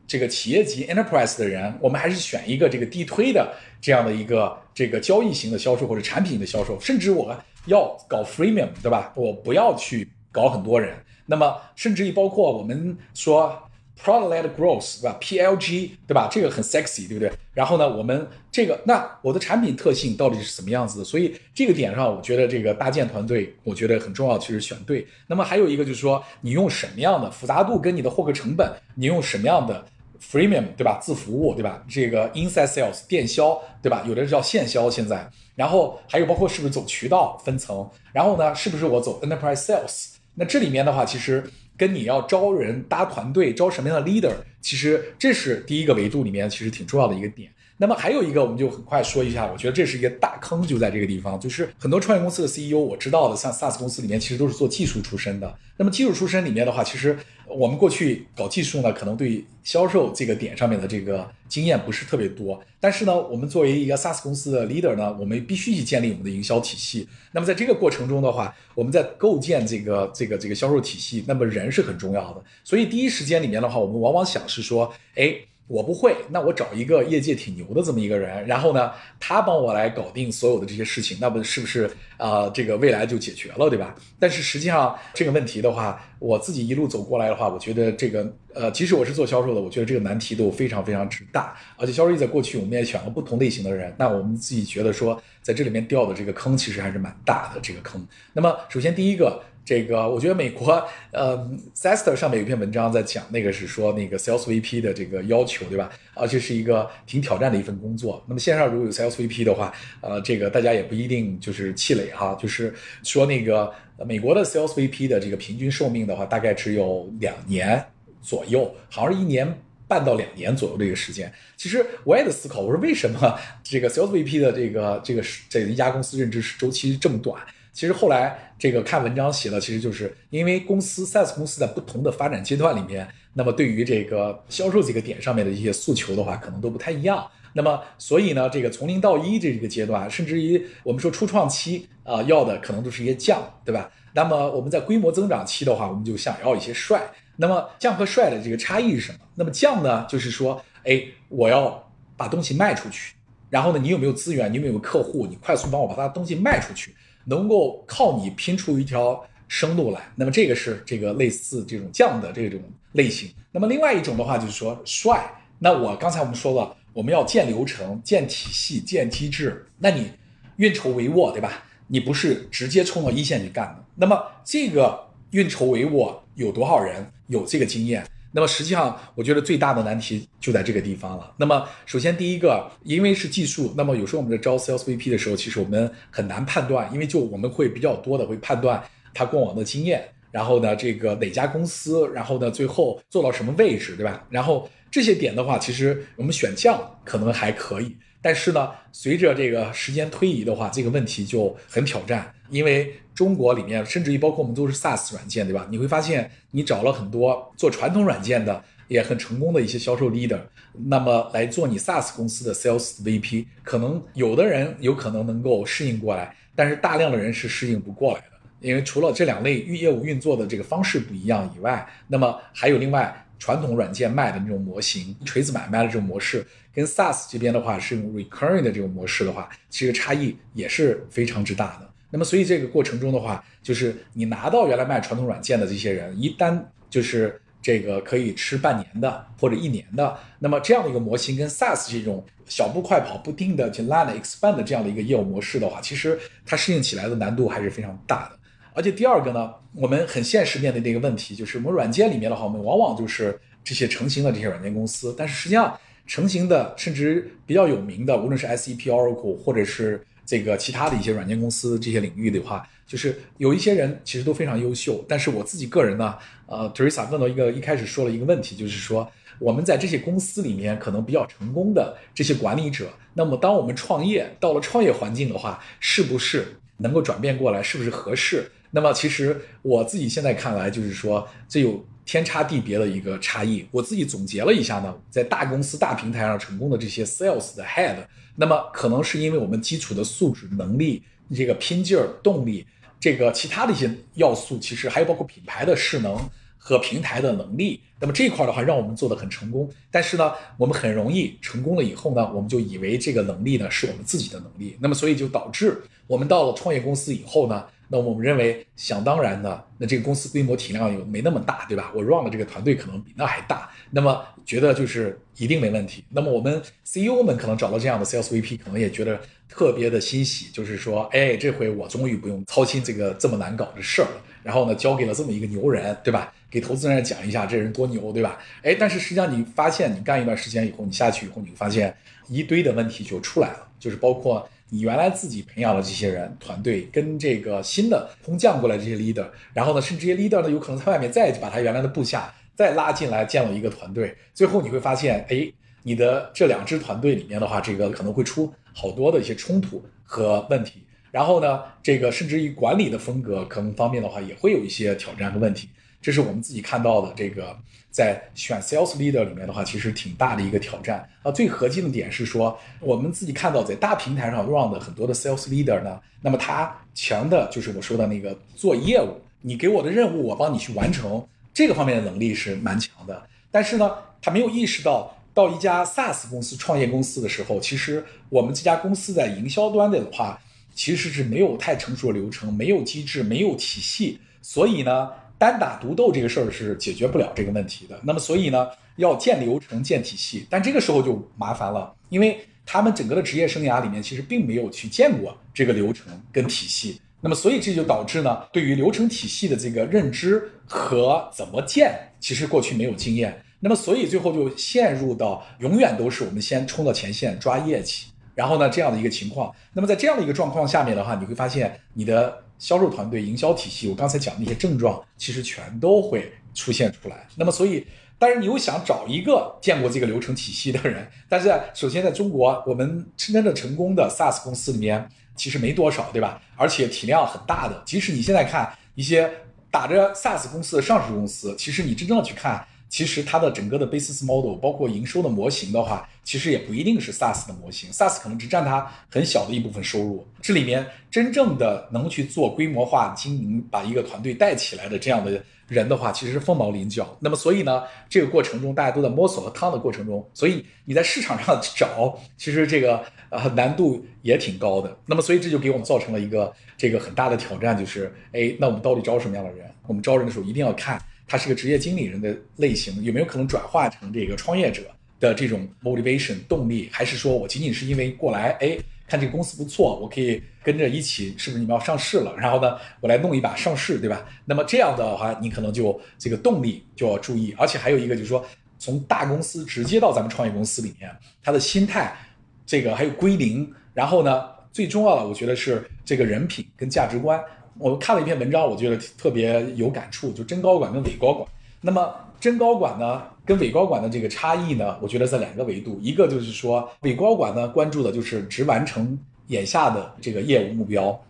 [0.08, 9.12] 这个企业级 enterprise 的人，我们还是选一个这个地推的这样的一个这个交易型的销售或者产品的销售，甚至我要搞 freemium，对吧？
[9.14, 10.96] 我不要去搞很多人。
[11.26, 13.62] 那么甚至于包括我们说。
[14.00, 16.28] Product-led growth，对吧？PLG，对吧？
[16.30, 17.32] 这个很 sexy，对不对？
[17.52, 21.04] 然后呢，我们这个那我的产品特性到底是什么样子的？
[21.04, 25.04] 所以这个点上，我觉得这个搭建团队，我觉得很重要，其实选对。
[25.26, 29.84] 那么还有一个就是说，你用什么样的复杂度跟你的获客成本，你用什么样的
[30.20, 30.98] freemium，对吧？
[31.02, 31.84] 自服务，对吧？
[31.88, 34.04] 这个 inside sales 电销，对吧？
[34.06, 40.14] 有的叫线销现在，然后还有包括是不是走渠道分层，然后呢，是不是我走 enterprise sales？
[40.34, 41.44] 那这里面的话，其实。
[41.78, 47.48] 跟你要招人搭团队，招什么样的 leader，其实这是第一个维度里面其实挺重要的一个点。
[47.76, 55.56] 那么还有一个，我们就很快说一下，我觉得这是一个大坑，就在这个地方，就是很多创业公司的 CEO，我知道的，像 SaaS 公司里面其实都是做技术出身的。
[55.76, 57.16] 那么技术出身里面的话，其实
[57.50, 62.60] 我们过去搞技术呢，可能对销售这个点上面的这个经验不是特别多。
[62.80, 67.08] 但是呢，我们作为一个 SaaS 公司的 leader 呢，我们必须去建立我们的营销体系。
[67.32, 72.42] 那么在这个过程中的话，我们在构建这个这个这个销售体系，那么人是很重要的。
[72.62, 75.34] 所以第一时间里面的话，我们往往想是说，哎。
[75.68, 82.48] 我不会，那我找一个业界挺牛的这么一个人，然后呢，他帮我来搞定所有的这些事情，那不是不是啊？
[82.48, 83.94] 这个未来就解决了，对吧？
[84.18, 91.54] 但是实际上这个问题的话，我自己一路走过来的话，我觉得这个呃，即使我是做销售的，我觉得这个难题都非常非常之大。
[91.76, 98.02] 而且销售在过去我们也选了不同类型的人，那我们自己觉得说，在这里面掉的这个坑其实还是蛮大的这个坑。
[98.32, 99.42] 那么首先第一个。
[99.68, 101.36] 这个我觉得美国，呃
[101.74, 105.90] s e s t e r 上面有一篇文章在讲，那个是说那个 Sales VP 的这个要求，对吧？
[106.14, 108.24] 而且是一个挺挑战的一份工作。
[108.26, 113.70] 那么线上如果有 Sales VP 的话，呃，这个大家也不一定就是气馁哈，就是说那个
[114.06, 117.84] 美国的 Sales VP 的这个平均寿命的话，大概只有两年
[118.22, 119.46] 左右，好像是一年
[119.86, 121.30] 半到两年左右这个时间。
[121.58, 127.38] 其实我也在思考，我说为什么这个 Sales VP 的这个这个这一家公司任职周期这么短？
[127.70, 137.24] 其实后来这个看文章写的，其实就是因为公司 SaaS 公司在不同的发展阶段里面，那么对于这个销售这个点上面的一些诉求的话，可能都不太一样。
[137.54, 143.90] 那么所以呢，这个从零到一这一个阶段，甚至于我们说初创期啊，要的可能都是一些将，对吧？
[144.12, 147.00] 那么我们在规模增长期的话，我们就想要一些帅。
[147.36, 149.18] 那么将和帅的这个差异是什么？
[149.36, 153.14] 那么将呢，就是说，哎，我要把东西卖出去，
[153.48, 154.52] 然后呢，你有没有资源？
[154.52, 155.26] 你有没有客户？
[155.28, 156.92] 你快速帮我把他的东西卖出去。
[157.28, 162.58] 能够靠你拼出一条生路来，那么这个是这个类似这种匠的这种
[162.92, 163.30] 类型。
[163.52, 170.10] 那么另外一种的话就是说帅，那我刚才我们说了，我们要建流程、建体系、建机制，那你
[170.56, 171.64] 运筹帷幄，对吧？
[171.86, 173.84] 你不是直接冲到一线去干的。
[173.94, 178.06] 那么这个运筹帷幄有多少人有这个经验？
[178.32, 181.32] 那么实际上，我觉得最大的难题就在这个地方了。
[181.38, 188.82] 那么首先第一个，因为是技术，那么有时候我们在招 sales VP 的时候，其实我们很难判断，因为就我们会比较多的会判断
[189.14, 194.26] 他过往的经验，然后呢，这个哪家公司，然后呢，最后做到什么位置，对吧？
[194.28, 197.96] 然后这些点的话，其实我们选将可能还可以。
[198.20, 205.66] 但是呢，随着这个时间推移的话，这个问题就很挑战，因为中国里面，甚至于包括我们都是 SaaS 软件，对吧？
[205.72, 210.38] 你会发现，你找了很多做传统软件的也很成功的一些销售 leader，
[210.86, 226.46] 那么来做你 SaaS 公司的 sales VP，可能有的人有可能能够适应过来，但是大量的人是适应不过来的，因为除了这两类运业务运作的这个方式不一样以外，那么还有另外传统软件卖的那种模型，锤子买卖的这种模式。
[226.72, 231.87] 跟 SaaS 这边的话是用 recurring 的这种模式的话，其实差异也是非常之大的。
[232.10, 248.38] 那么，所以这个过程中的话，就是你拿到原来卖传统软件的这些人，一旦就是这个可以吃半年的或者一年的，那么这样的一个模型跟 SaaS 这种小步快跑、不定的去 land expand 的这样的一个业务模式的话，其实它适应起来的难度还是非常大的。
[248.72, 255.78] 而且第二个呢，我们很现实面对的一个问题就是，我们软件里面的话，我们往往就是这些成型的这些软件公司，但是实际上。
[256.10, 265.02] 成型的，甚至比较有名的，无论是 SAP、Oracle，或者是这个其他的一些软件公司这些领域的话，就是有一些人其实都非常优秀。
[265.08, 266.14] 但是我自己个人呢，
[266.44, 278.50] 呃，Teresa 问到一个一开始说了一个问题，就是说我们在这些公司里面可能比较成功的这些管理者，那么当我们创业到了创业环境的话，是不是能够转变过来是不是合适？
[278.72, 283.66] 那么其实我自己现在看来，就是说这有天差地别的一个差异。
[283.70, 287.96] 我自己总结了一下呢，在大公司大平台上成功的这些 sales 的 head，
[288.34, 291.02] 那么可能是因为我们基础的素质、能力、
[291.34, 292.66] 这个拼劲儿、动力，
[292.98, 296.18] 这个其他的一些要素，其实还有包括品牌的势能
[296.56, 297.78] 和平台的能力。
[298.00, 299.70] 那么这一块的话，让我们做的很成功。
[299.90, 304.78] 但是呢，我们很容易成功了以后呢，我们就以为这个能力呢是我们自己的能力。
[304.80, 307.66] 那么所以就导致我们到了创业公司以后呢。
[307.90, 311.90] 那我们认为想当然的，那这个公司规模体量又没那么大，对吧？
[311.94, 316.04] 我 run 的这个团队可能比那还大，那么觉得就是一定没问题。
[316.10, 319.18] 那么我们 CEO 们可能找到这样的 sales VP，可能也觉得
[319.48, 324.22] 特别的欣喜，就是说，哎，这回我终于不用操心这个这么难搞的事儿了。
[324.42, 326.30] 然后呢，交给了这么一个牛人，对吧？
[326.50, 328.38] 给投资人讲一下这人多牛，对吧？
[328.62, 331.96] 哎，但是实际上你发现，你干一段时间以后，你下去以后，你会发现
[332.28, 334.46] 一堆的问题就出来了，就是包括。
[334.70, 345.50] 你原来自己培养的这些人团队，跟这个新的空降过来这些 leader，然后呢，甚至这些 leader 呢，有可能在外面再把他原来的部下再拉进来建了一个团队，最后你会发现，哎，
[345.84, 355.68] 你的这两支团队里面的话，这个可能会出好多的一些冲突和问题，然后呢，这个甚至于管理的风格可能方面的话，也会有一些挑战和问题。
[356.00, 357.56] 这是我们自己看到的，这个
[357.90, 361.30] 在选 sales leader 里面的话，其实挺大的一个挑战啊。
[361.32, 373.20] 最核心的点是说，我们自己看到在大平台上 run 的很多的 sales leader 呢，那么他强的就是我说的那个做业务，你给我的任务，我帮你去完成，这个方面的能力是蛮强的。
[373.50, 373.90] 但是呢，
[374.22, 380.40] 他没有意识到，到一家 SaaS 公司、创业公司的时候，其实我们这家公司在营销端的话，
[380.74, 385.10] 其实是没有太成熟的流程，没有机制，没有体系，所以呢。
[385.38, 387.98] 单打独斗这个事儿是解决不了这个问题的。
[388.02, 390.44] 那么，所以呢，要建流程、建体系。
[390.50, 397.00] 但这个时候就麻烦了，因为他们整个的职业生涯里面其实并没有去见过这个流程跟体系。
[397.20, 403.40] 那么，所以这就导致呢，对于流程体系的这个认知和怎么建，其实过去没有经验。
[403.60, 409.54] 那么，所以最后就陷入到永远都是我们先冲到前线抓业绩，然后呢这样的一个情况。
[409.72, 412.42] 那么在这样的一个状况下面的话，你会发现你的。
[412.58, 417.26] 销售团队、营销体系，我刚才讲那些症状，其实全都会出现出来。
[417.36, 417.86] 那么，所以，
[418.18, 426.42] 但是你又想找一个见过这个流程体系的人， 但是首先在中国，我们真正的成功的 SaaS 公司里面，其实没多少，对吧？
[426.56, 429.30] 而且体量很大的，即使你现在看一些
[429.70, 432.66] 打着 SaaS 公司的上市公司，其实你真正的去看。
[432.88, 440.26] 其实它的整个的 business model，包括营收的模型的话，其实也不一定是 SaaS 的模型，SaaS 可能只占它很小的一部分收入。
[440.40, 447.14] 这里面真正的能去做规模化经营，把一个团队带起来的这样的人的话，其实是凤毛麟角。
[447.20, 454.96] 那么所以呢，这个过程中大家都在摸索和趟的过程中，所以你在市场上去找，其实这个呃难度也挺高的。
[455.04, 459.70] 那么所以这就给我们造成了一个这个很大的挑战，就是哎，那我们到底招什么样的人？
[459.86, 461.00] 我们招人的时候一定要看。
[461.28, 464.82] 他是个职业经理人的类型，有没有可能转化成这个创业者
[465.20, 466.88] 的这种 motivation 动力？
[466.90, 472.34] 还是说我仅仅是因为过来，哎，看这个公司不错，我可以跟着一起，是不是你们要上市了？
[472.36, 474.26] 然后呢，我来弄一把上市，对吧？
[474.46, 477.54] 那么这样的话，你可能就这个动力就要注意。
[477.58, 478.44] 而且还有一个就是说，
[478.78, 482.16] 从大公司直接到咱们创业公司里面，他的心态，
[482.64, 483.70] 这个还有归零。
[483.92, 487.38] 然后呢，最重要的，我觉得是这个人品跟价值观。
[487.78, 491.48] 我看了一篇文章，我觉得特别有感触，就真高管跟伪高管。
[491.80, 499.16] 那么真高管呢，跟伪高管的这个差异呢，我觉得在两个维度，一个就是说伪高管呢关注的就是只完成
[499.46, 501.24] 眼下的这个业务目标，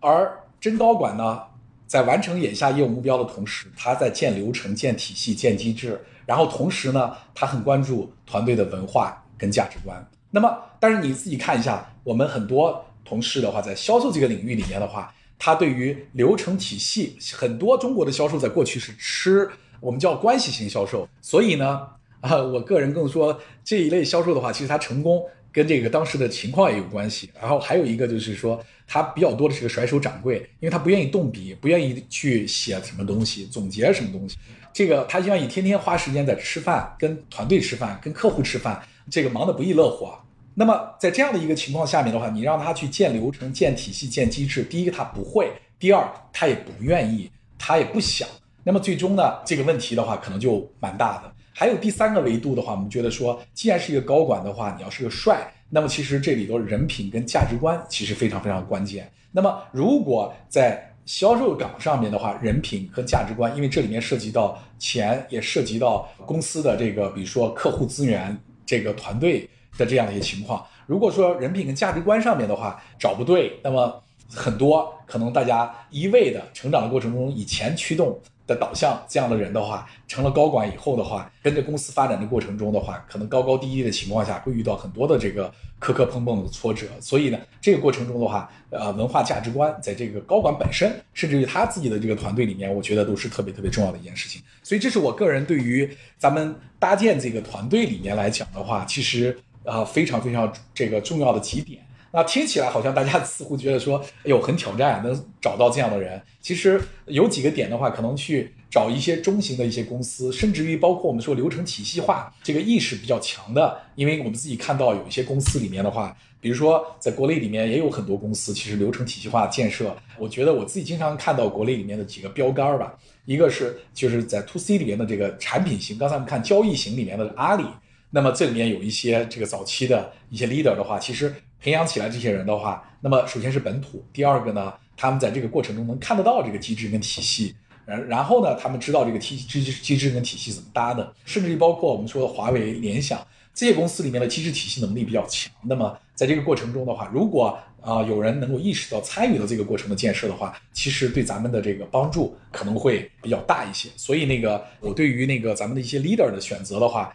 [0.00, 1.42] 而真高管呢
[1.86, 10.02] 在完成眼下业务目标的同时，他在建流程、建体系、建机制，然后同时呢，他很关注团队的文化跟价值观。
[10.30, 15.12] 那么，但是你自己看一下，我们很多同事的话，在销售这个领域里面的话。
[15.40, 19.48] 他对于流程体系，很多中国的销售在过去是吃
[19.80, 21.80] 我们叫关系型销售，所以呢，
[22.20, 27.30] 啊，我个人更说这一类销售的话，其实它成功跟这个当时的情况也有关系。
[27.40, 34.36] 然后还有一个就是说，他比较多的是个甩手掌柜，因为他不愿意动笔，不愿意去写什么东西，总结什么东西，
[34.74, 40.20] 这个他愿意天天花时间在吃饭，跟团队吃饭，跟客户吃饭，这个忙得不亦乐乎啊。
[40.54, 48.28] 那么在这样的一个情况下面的话，你让他去建流程、建体系、建机制，第一个他不会，第二他也不愿意，他也不想。
[48.64, 51.32] 那么最终呢，这个问题的话可能就蛮大的。
[51.54, 59.10] 还有第三个维度的话，我们觉得说，既然是一个高管的话，你要是个帅，那么其实这里头人品跟价值观其实非常非常关键。
[59.32, 68.36] 那么如果在销售岗上面的话，人品和价值观，因为这里面涉及到钱，也涉及到公司的这个，比如说客户资源
[68.66, 69.48] 这个团队。
[69.78, 74.02] 的这样的一些情况，如果说人品跟价值观上面的话找不对，那么
[74.32, 86.86] 很多可能大家一味的成长的过程中以钱驱动的导向，这样的人的话，成了高管以后的话，跟着公司发展的过程中的话，可能高高低低的情况下，会遇到很多的这个磕磕碰碰的挫折。
[87.00, 94.42] 所以呢，这个过程中的话，呃，文化价值观在这个高管本身，甚至于他自己的这个团队里面，我觉得都是特别特别重要的一件事情。
[94.62, 101.80] 所以这是我个人对于咱们搭建这个团队里面来讲的话，其实呃非常非常这个重要的几点。
[102.12, 106.20] 那听起来好像大家 似乎觉得说，哎呦，很挑战，能找到这样的人。
[106.40, 122.92] 其实有几个点的话，可能去找一些中型的一些公司，甚至于包括我们说流程体系化这个意识比较强的，因为我们自己看到有一些公司里面的话，比如说在国内里面也有很多公司，其实流程体系化建设，我觉得我自己经常看到国内里面的几个标杆吧，
[123.24, 127.64] 一个是就是在 to C 里面的这个产品型，刚才我们看交易型里面的阿里，
[128.10, 131.34] 那么这里面有一些这个早期的一些 leader 的话，其实。
[131.62, 137.54] 培养起来这些人的话，那么首先是本土，第二个呢，他们在这个过程中能看得到这个机制跟体系，
[137.84, 143.20] 然然后呢，他们知道这个体机制机制跟体系怎么搭的，甚至于包括我们说的华为、联想
[143.52, 145.52] 这些公司里面的机制体系能力比较强。
[145.64, 153.90] 那么在这个过程中的话，如果啊有人能够意识到参与到这个过程的建设的话，其实对咱们的这个帮助可能会比较大一些。
[153.96, 157.14] 所以那个我对于那个咱们的一些 leader 的选择的话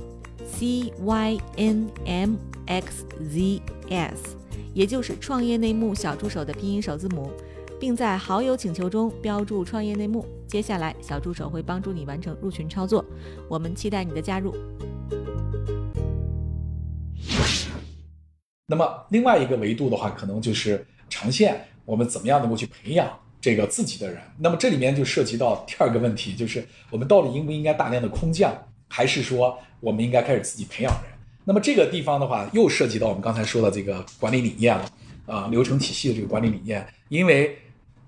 [0.61, 2.35] d y n m
[2.67, 3.59] x z
[3.89, 4.37] s，。
[4.75, 7.31] 也就是创业内幕小助手的拼音首字母，
[7.79, 10.23] 并在好友请求中标注“创业内幕”。
[10.47, 13.03] 接下来，小助手会帮助你完成入群操作。
[13.49, 14.53] 我们期待你的加入。
[18.67, 23.09] 那么，另外一个维度的话，可能就是长线，我们怎么样能够去培养
[23.41, 24.21] 这个自己的人？
[24.37, 28.55] 那么，这里面就涉及到第二个问题，就是我们到底应不应该大量的空降，
[28.93, 31.11] 还是说我们应该开始自己培养人？
[31.45, 34.91] 那么这个地方的话，又涉及到我们刚才说的这个管理理念了，
[35.25, 36.85] 啊，流程体系的这个管理理念。
[37.07, 37.57] 因为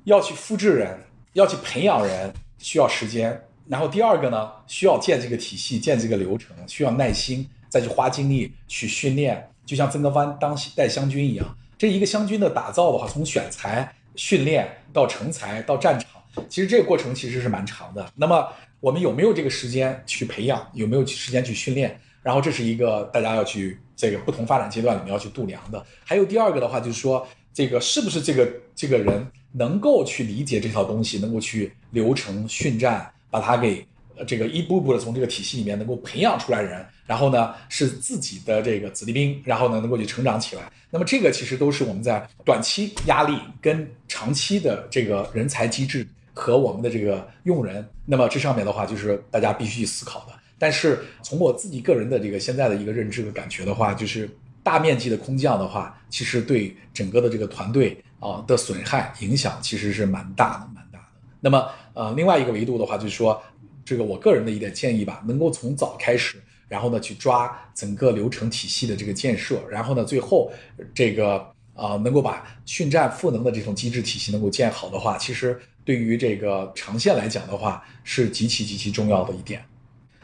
[0.04, 1.00] 要去复制人，
[1.32, 3.42] 要去培养人，需要时间。
[3.68, 9.50] 然后第二个呢，需要建这个体系，建这个流程，需要耐心，再去花精力去训练。
[9.66, 18.06] 就像曾国藩当带湘军一样，这一个湘军的打造的话，从选材、训练到成才到战场，其实这个过程其实是蛮长的。
[18.16, 18.48] 那么
[18.84, 20.70] 我们有没有这个时间去培养？
[20.74, 21.98] 有没有时间去训练？
[22.22, 25.82] 然后这是一个大家要去这个不同发展阶段里面要去度量的。
[26.04, 33.88] 还有第二个的话，就是说这个是不是这个这个人能够去理解这套东西，能够去流程训战，把他给
[34.28, 40.70] 这个一步步的从这个体系里面能够培养出来人，然后呢是自己的这个子弟兵，然后呢能够去成长起来。
[40.90, 50.34] 那么这个其实都是我们在短期压力跟长期的这个人才机制和我们的这个用人，那么这上面的话就是大家必须去思考的。
[50.58, 54.30] 但是从我自己个人的这个现在的一个认知和感觉的话，就是
[54.64, 61.06] 大面积的空降的话，其实对整个的这个团队啊的损害影响其实是蛮大的，蛮大的。
[61.42, 63.42] 那么呃，另外一个维度的话，就是说
[63.84, 70.50] 这个我个人的一点建议吧，能够从早开始，然后呢去抓整个流程体系的这个建设，然后呢最后
[70.94, 79.64] 这个啊能够把训战赋能的这种机制体系能够建好的话，其实对于这个长线来讲的话，是极其极其重要的一点。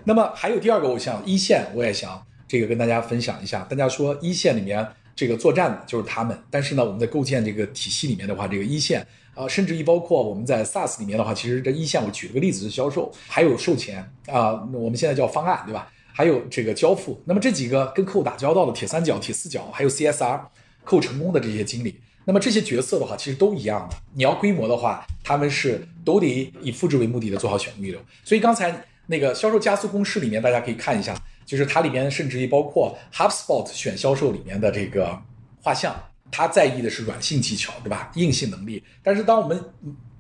[0.05, 3.62] 那么还有第二个，我像一线，我也想这个跟大家分享一下。
[3.70, 9.05] 大家说一线里面这个作战的就是他们，但是呢，我们在构建这个体系里面的话，这个一线
[9.36, 15.91] 啊，甚至于包括我们在 SaaS 里面的话，其实这一线，我举了个例子是销售，还有售前啊，我们现在叫方案，对吧？
[16.14, 17.22] 还有这个交付。
[17.26, 20.41] 那么这几个跟客户打交道的铁三角、铁四角，还有 CSR
[20.84, 23.96] 客户成功的这些经理，那么这些角色的话，其实都一样的。
[24.14, 28.00] 你要规模的话，他们是都得以复制为目的的做好选物流。
[28.24, 28.86] 所以刚才。
[29.12, 35.20] 那个销售加速公式里面，大家可以看一下，就是它里面甚至于包括 HubSpot 选销售里面的这个
[35.64, 36.00] 画像，
[36.30, 38.12] 它在意的是软性技巧，对吧？
[38.14, 38.84] 硬性能力。
[39.02, 39.60] 但是当我们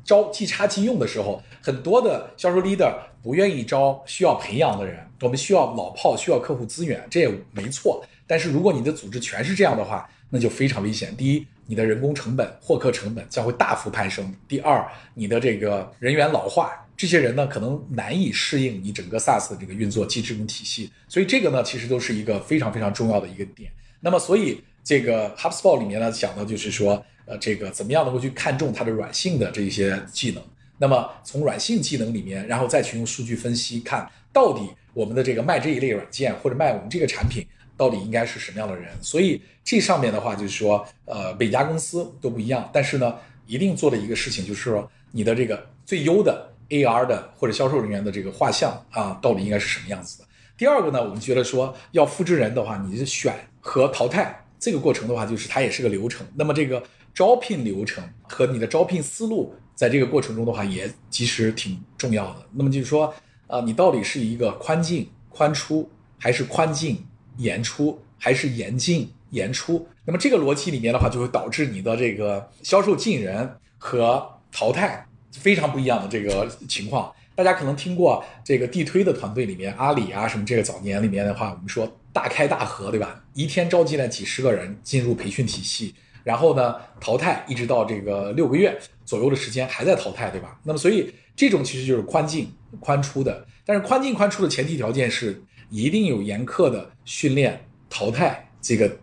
[0.03, 2.91] 招即插即用的时候，很多的销售 leader
[3.21, 8.03] 不愿意招需要培养的人，我们需要老炮，需要客户资源，这也没错。
[8.25, 11.15] 但是如果你的组织全是这样的话，那就非常危险。
[11.15, 16.71] 第一，你的人工成本、获客成本将会大幅攀升；第二，你的这个人员老化。
[16.97, 23.71] 这些人呢，可能难以适应你整个 SaaS 的这个运作机制跟体系，所以这个呢，其实都是一个非常非常重要的一个点。
[24.01, 30.43] 那么，所以这个 HubSpot 里面呢讲的就是说，呃，这个怎么样能够去看重它的软性的这些技能？
[30.77, 37.45] 那么从软性技能里面，然后再去用数据分析，看到底我们的这个卖这一类软件或者卖我们这个产品，
[37.79, 38.91] 到底应该是什么样的人？
[39.01, 43.15] 所以这上面的话就是说，呃，每家公司都不一样，但是呢，
[43.47, 50.25] 一定做的一个事情就是说，你的这个最优的 AR 的或者销售人员的这个画像啊，到底应该是什么样子的？
[50.57, 56.27] 第二个呢，我们觉得说要复制人的话，你是选和淘汰这个过程的话，就是它也是个流程。
[56.35, 59.55] 那么这个招聘流程和你的招聘思路。
[59.79, 62.45] 在这个过程中的话，也其实挺重要的。
[62.51, 63.13] 那么就是说，
[63.47, 67.01] 啊，你到底是一个宽进宽出，还是宽进
[67.39, 69.87] 严出，还是严进严出？
[70.05, 77.11] 那么这个逻辑里面的话，就会导致你的这个销售进人和淘汰非常不一样的这个情况。
[77.35, 83.23] 大家可能听过这个地推的团队里面，阿里啊什么这个早年里面的话，我们说大开大合，对吧？
[83.33, 85.95] 一天召集了几十个人进入培训体系。
[86.25, 90.59] 然后呢，淘汰一直到这个六个月左右的时间还在淘汰，对吧？
[90.63, 98.97] 那么所以这种其实就是宽进宽出的，但是宽进宽出的前提条件是一定有严苛的训练淘汰这个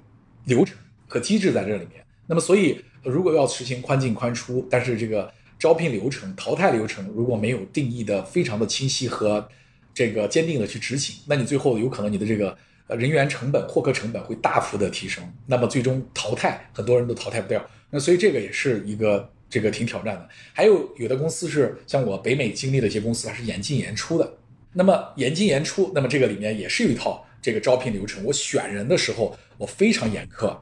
[0.45, 2.05] 流程和机制在这里面。
[2.27, 9.49] 那么所以如果要实行宽进宽出，但是这个招聘流程、淘汰流程如果没有定义的非常的清晰和
[9.95, 12.57] 这个坚定的去执行，那你最后有可能你的这个。
[12.89, 20.29] 呃，人员成本、获客成本会大幅的提升，那么最终淘汰很多人都淘汰不掉，那所以这个也是一个这个挺挑战的。
[20.53, 24.35] 还有有的公司是像我北美经历的一些公司，它是严进严出的。
[24.77, 28.23] 那么严进严出，那么这个里面也是有一套这个招聘流程。
[28.23, 30.55] 我选人的时候我非常严苛，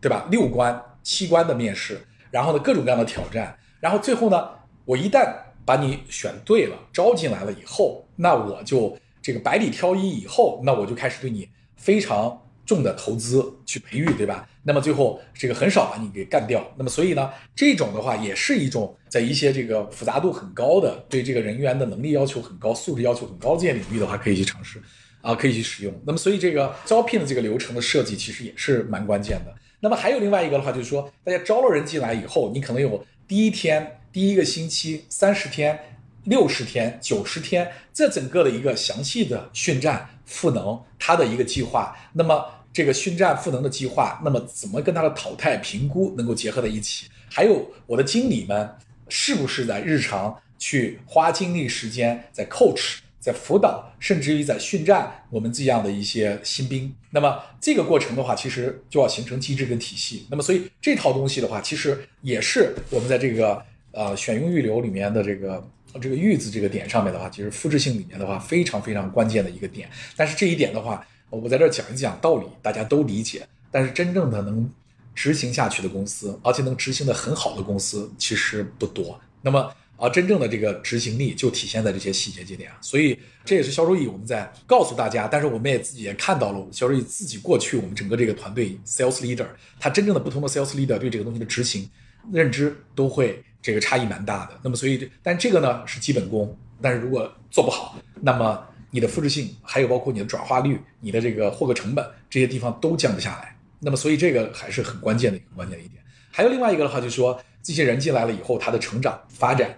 [0.00, 0.26] 对吧？
[0.28, 2.00] 六关七关的面试，
[2.32, 4.50] 然后呢各种各样的挑战，然后最后呢，
[4.84, 5.32] 我一旦
[5.64, 11.48] 把你选对了，招进来了以后，那我就这个百里挑一以后，那我就开始对你。
[11.76, 12.38] 非常
[12.70, 14.48] 重的投资去培育，对吧？
[14.62, 16.64] 那么最后这个很少把你给干掉。
[16.76, 24.80] 那么所以呢，这种的话也是一种在一些这个复杂度很高的、对这个人员的能力要求很高、素质要求很高这些领域的话，可以去尝试
[25.20, 25.92] 啊，可以去使用。
[26.06, 29.52] 那么所以这个招聘的这个流程的设计其实也是蛮关键的。
[29.80, 35.76] 那么还有另外一个的话，就是说大家招了人进来以后，你可能有第一天、第一个星期、三十天、
[36.24, 40.08] 六十天、九十天，这整个的一个详细的训战。
[40.30, 47.06] 赋能他的一个计划，那么这个训战赋能的计划，那么怎么跟他的淘汰评估能够结合在一起？
[47.28, 48.68] 还有我的经理们
[49.08, 56.94] 是不是在日常去花精力时间在 coach、在辅导，甚至于在训战我们这样的一些新兵？
[57.10, 60.26] 那么这个过程的话，其实就要形成机制跟体系。
[60.30, 63.62] 那么所以这套东西的话，其实也是我们在这个
[63.92, 65.62] 呃选用预留里面的这个。
[66.00, 69.90] 这个“玉”字这个点上面的话，其实复制性里面的话非常非常关键的一个点。
[70.14, 73.46] 但是这一点的话，我在这讲一讲道理，大家都理解。
[73.70, 74.68] 但是真正的能
[75.14, 79.18] 执行下去的公司，而且能执行的很好的公司，其实不多。
[79.42, 82.70] 那么啊，真正的这个执行力就体现在这些细节节点。
[82.80, 89.46] 所以这也是销售易我们在告诉大家，但是我们也自己也看到了，销售易自己过去我们整个这个团队 sales leader，
[89.78, 91.88] 他真正的不同的 sales leader 对这个东西的执行
[92.32, 93.42] 认知都会。
[93.62, 98.58] 这个差异蛮大的，那么所以，但这个呢是基本功，但是如果做不好，那么
[98.90, 106.02] 你的复制性，还有包括你的转化率，你的这个获客成本这些地方都降不下来，那么所以这个还是很关键的一个关键的一点。
[106.30, 109.76] 还有另外一个的话，就是说这些人进来了以后，他的成长发展。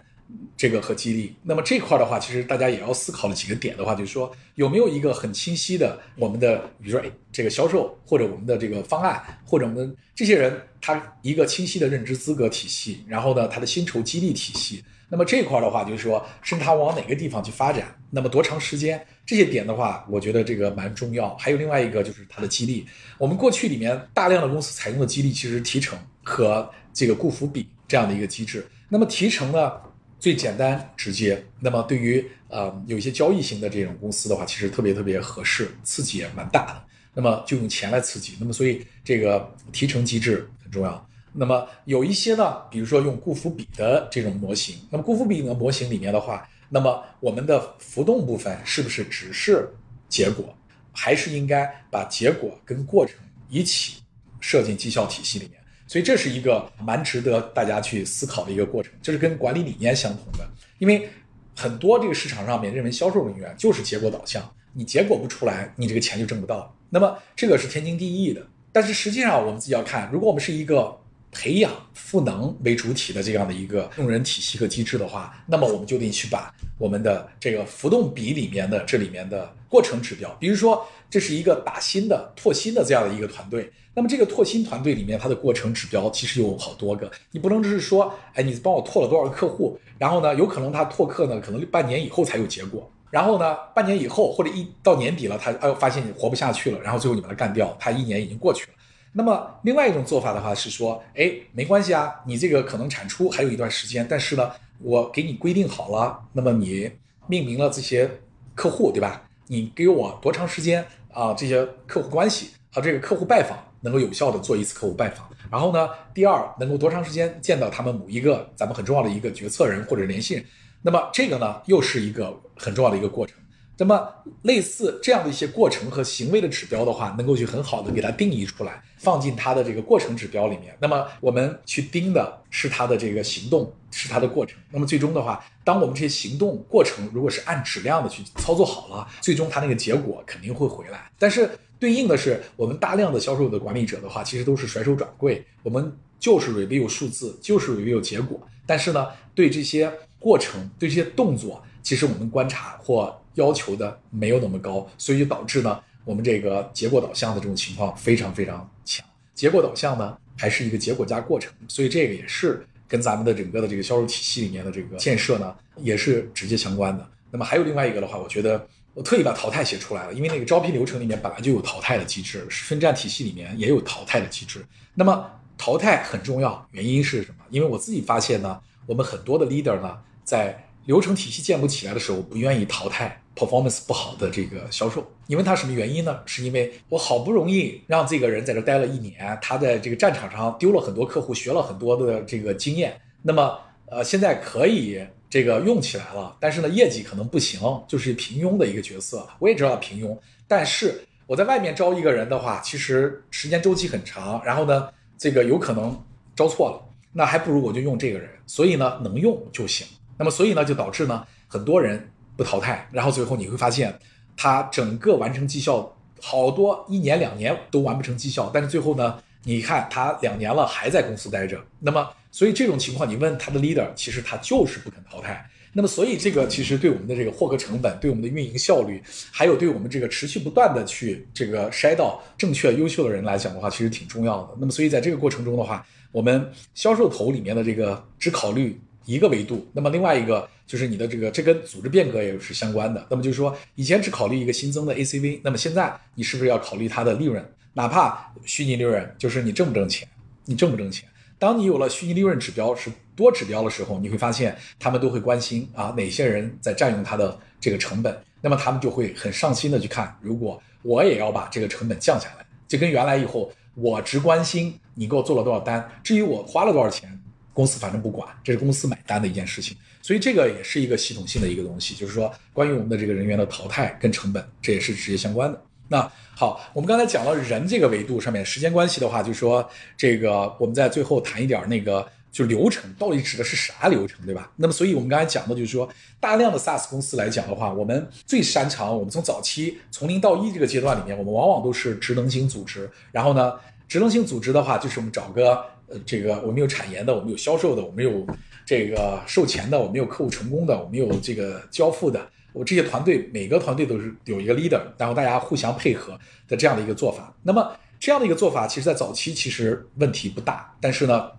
[0.57, 14.83] 这个和激励，那么这块的话，其实大家也要思考的几个点的话，就是说有没有一个很清晰的我们的，比如说这个销售或者我们的这个方案，或者我们这些人他一个清晰的认知资格体系，然后呢他的薪酬激励体系，
[15.13, 21.37] 那么这块的话就是说是他往哪个地方去发展，那么多长时间，这些点的话，我觉得这个蛮重要。
[21.37, 22.87] 还有另外一个就是它的激励，
[23.19, 29.73] 我们过去里面大量的公司采用的激励其实提成和这个雇服比这样的一个机制，那么提成呢？
[30.19, 36.83] 最简单直接，那么对于呃有些交易型的这种公司的话，其实特别特别合适，刺激也蛮大的。
[37.13, 41.07] 那么就用钱来刺激，那么所以这个提成机制很重要。
[41.35, 49.69] 那么有一些呢，比如说用顾福比的这种模型，那么顾福比的模型里面的话，那么我们的浮动部分是不是只是
[50.09, 50.55] 结果，
[50.93, 53.17] 还是应该把结果跟过程
[53.49, 54.03] 一起
[54.41, 55.59] 设进绩效体系里面？
[55.87, 60.49] 所以这是一个蛮值得大家去思考的一个过程，这是跟管理理念相同的。
[60.79, 61.09] 因为
[61.55, 66.75] 很多这个市场上面认为销售人员就是结果导向，你结果不出来，你这个钱就挣不到。
[66.89, 68.47] 那么这个是天经地义的。
[68.75, 70.99] 但是实际上我们自己要看，如果我们是一个
[71.33, 92.91] 培养赋能为主体的这样的一个用人体系和机制的话，那么我们就得去把我们的这个浮动比里面的这里面的过程指标，比如说这是一个打新的、拓新的这样的一个团队，那么这个拓新团队里面它的过程指标其实有好多个，你不能只是说，哎，你帮我拓了多少个客户，然后呢，有可能他拓客呢，可能半年以后才有结果。
[93.11, 98.73] 然后呢，半年以后或者一到年底了，他哎发现你活不下去了，然后最后你把他干掉，他一年已经过去了。
[99.15, 106.91] 那么另外一种做法的话是说，哎，没关系啊，你这个可能产出还有一段时间，但是呢，我给你规定好了，那么你
[107.27, 108.11] 命名了这些
[108.55, 109.23] 客户，对吧？
[109.49, 110.83] 你给我多长时间
[111.13, 111.35] 啊？
[111.35, 115.29] 这些客户关系啊，这个客户拜访能够有效的做一次客户拜访。
[115.51, 120.45] 然后呢，第二能够多长时间见到他们某一个咱们很重要的一个决策人或者联系人。
[120.81, 123.37] 那么这个呢，又是一个很重要的一个过程。
[123.79, 124.09] 那么
[124.43, 130.77] 类似这样的一些过程和行为的指标的话，能够去很好的给它定义出来，放进它的这个过程指标里面。
[130.79, 134.59] 那么我们去盯的是它的这个行动，是它的过程。
[134.71, 141.11] 那么最终的话，当我们这些行动过程如果是按质量的去操作好了，最终它那个结果肯定会回来。
[141.19, 141.51] 但是
[141.81, 148.39] 对应的是我们大量的销售的管理者的话，其实都是甩手掌柜，我们就是 review 数字，就是 review 结果。
[148.65, 159.05] 但是呢，对这些过程，对这些动作，其实我们观察或要求的没有那么高，所以就导致呢，我们这个结果导向的这种情况非常非常强。
[159.35, 167.09] 结果导向呢，还是一个结果加过程，所以这个也是跟咱们的整个的这个销售体系里面的这个建设呢，也是直接相关的。
[167.31, 174.65] 那么还有另外一个的话，我觉得我特意把淘汰写出来了，因为那个招聘流程里面本来就有淘汰的机制，分站体系里面也有淘汰的机制。
[174.95, 177.45] 那么淘汰很重要，原因是什么？
[177.51, 179.99] 因为我自己发现呢，我们很多的 leader 呢。
[180.25, 186.21] 在流程体系建不起来的时候，不愿意淘汰 performance 不好的这个销售，你问他什么原因呢？
[186.27, 199.27] 是因为我好不容易让这个人在这待了一年，他在这个战场上丢了很多客户，学了很多的这个经验，那么呃现在可以这个用起来了，但是呢业绩可能不行，就是平庸的一个角色。
[199.39, 200.17] 我也知道平庸，
[200.47, 205.99] 但是我在外面招一个人的话，其实时间周期很长，然后呢这个有可能
[206.37, 209.87] 招错了，那还不如我就用这个人，所以呢能用就行。
[210.19, 212.12] 那么，所以呢，就导致呢，很多人
[212.43, 213.97] 淘汰，然后最后你会发现，
[214.37, 221.59] 他整个完成绩效，好多一年两年都完不成绩效，但是最后呢，你看他两年了还在公司待着。
[221.81, 225.49] 那么，所以这种情况，你问他的 leader，其实他就是不肯淘汰。
[225.73, 234.51] 那么，所以这个其实对我们的这个获客成本，对我们的运营效率，还有对我们这个持续不断的去这个筛到正确优秀的人来讲的话，其实挺重要的。
[234.59, 238.81] 那么，所以在这个过程中的话，我们销售头里面的这个只考虑。
[239.05, 243.07] 一个维度，那么另外一个就是你的这个，这跟组织变革也是相关的。
[243.11, 247.45] 那么就是说，以前只考虑一个新增的 ACV，那么现在你是不是要考虑它的利润？
[247.75, 250.07] 哪怕虚拟利润，就是你挣不挣钱，
[250.45, 251.09] 你挣不挣钱？
[251.39, 267.19] 当你有了虚拟利润指标是多指标的时候，你会发现他们都会关心啊，哪些人在占用它的这个成本，那么他们就会很上心的去看，如果我也要把这个成本降下来，就跟原来以后我只关心你给我做了多少单，至于我花了多少钱。
[267.53, 275.63] 公司反正不管，这是公司买单的一件事情，所以这个也是一个系统性的一个东西，就是说关于我们的这个人员的淘汰跟成本，这也是直接相关的。
[275.89, 284.51] 那好，我们刚才讲到人这个维度上面，时间关系的话，就是说这个我们在最后谈一点那个就流程到底指的是啥流程，对吧？
[284.57, 285.87] 那么所以我们刚才讲的就是说，
[286.19, 293.53] 大量的 SaaS 公司来讲的话，我们最擅长，我们从早期从零到一这个阶段里面，我们往往都是职能型组织，然后呢，
[293.87, 295.63] 职能型组织的话，就是我们找个。
[296.05, 298.27] 这个我们有产研的，我们有销售的，我们有
[298.65, 302.27] 这个售前的，我们有客户成功的，我们有这个交付的。
[302.53, 307.35] 我这些团队每个团队都是有一个 leader，然后大家互相配合的这样的一个做法。
[307.43, 311.31] 那么这样的一个做法，其实在早期其实问题不大，但是呢，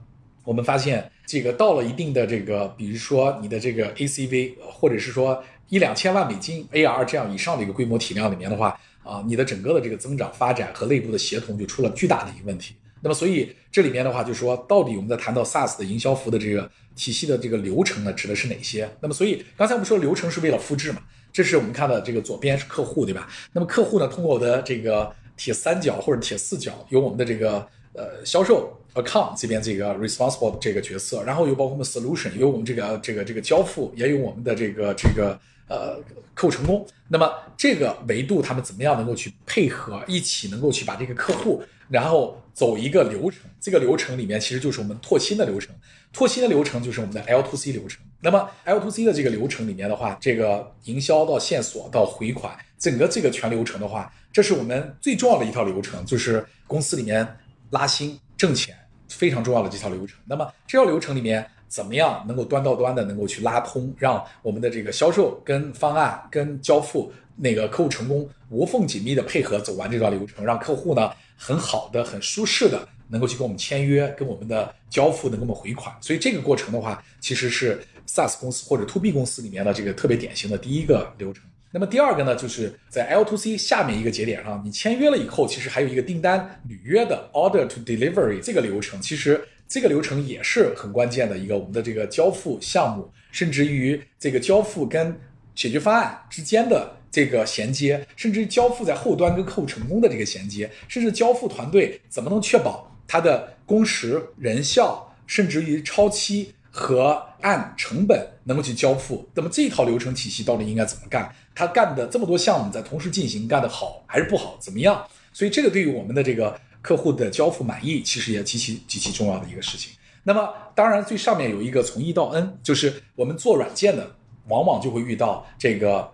[0.43, 12.73] 我们发现这个到了一定的这个，比如说你的这个 ACV，或者是说一两千万美金 AR 这样以上的一个规模体量里面的话，啊，你的整个的这个增长发展和内部的协同就出了巨大的一个问题。
[13.03, 18.89] 那么，所以这里面的话，就说，到底我们在谈到 SaaS 的营销服务的这个体系的这个流程呢，指的是哪些？
[19.01, 21.01] 那么，所以刚才我们说流程是为了复制嘛，
[21.31, 23.27] 这是我们看到这个左边是客户，对吧？
[23.51, 35.37] 那么客户呢，通过我的这个铁三角或者铁四角，有我们的这个呃销售 account 这边这个 responsible 这个角色，然后又包括我们 solution，有我们这个这个这个交付，也有我们的这个这个
[35.67, 35.99] 呃
[36.33, 36.85] 客户成功。
[37.09, 41.61] 那么这个维度，他们怎么样能够去配合一起，能够去把这个客户？
[41.89, 45.75] 然后走一个流程，这个流程里面其实就是我们拓新的流程，
[46.11, 48.01] 拓新的流程就是我们的 L to C 流程。
[48.21, 57.27] 那么 L to C 的这个流程里面的话，这个营销到线索到回款，整个这个全流程的话，这是我们最重要的一套流程，就是公司里面
[57.71, 58.75] 拉新挣钱，
[59.09, 60.17] 非常重要的这套流程。
[60.25, 71.11] 那么这套流程里面，怎么样能够端到端的能够去拉通，让我们的这个销售跟方案跟交付那个客户成功无缝紧密的配合走完这段流程，让客户呢
[71.45, 75.93] 很好的、很舒适的能够去跟我们签约，跟我们的交付能给我们回款。
[75.99, 81.43] 所以这个过程的话，其实是 SaaS 公司或者 To B 公司里面的这个特别典型的第一个流程。
[81.69, 95.19] 那么第二个呢，就是在 L to C 下面一个节点上，你签约了以后，其实还有一个订单履约的 Order to Delivery 这个流程，其实这个流程也是很关键的一个我们的这个交付项目，甚至于这个交付跟
[95.53, 106.53] 解决方案之间的这个衔接，甚至交付在后端跟客户成功的这个衔接，甚至交付团队怎么能确保它的工时、人效，甚至于超期。
[106.75, 111.31] 和按成本能够去交付，那么这一套流程体系到底应该怎么干？
[111.53, 114.57] 他干的这么多项目在同时进行，干得好还是不好？
[114.59, 115.05] 怎么样？
[115.31, 119.91] 所以这个对于我们的这个客户的交付满意，其实也极其极其重要的一个事情。
[120.23, 124.15] 那么当然最上面有一个从一到 N，就是我们做软件的，
[124.47, 126.11] 往往就会遇到这个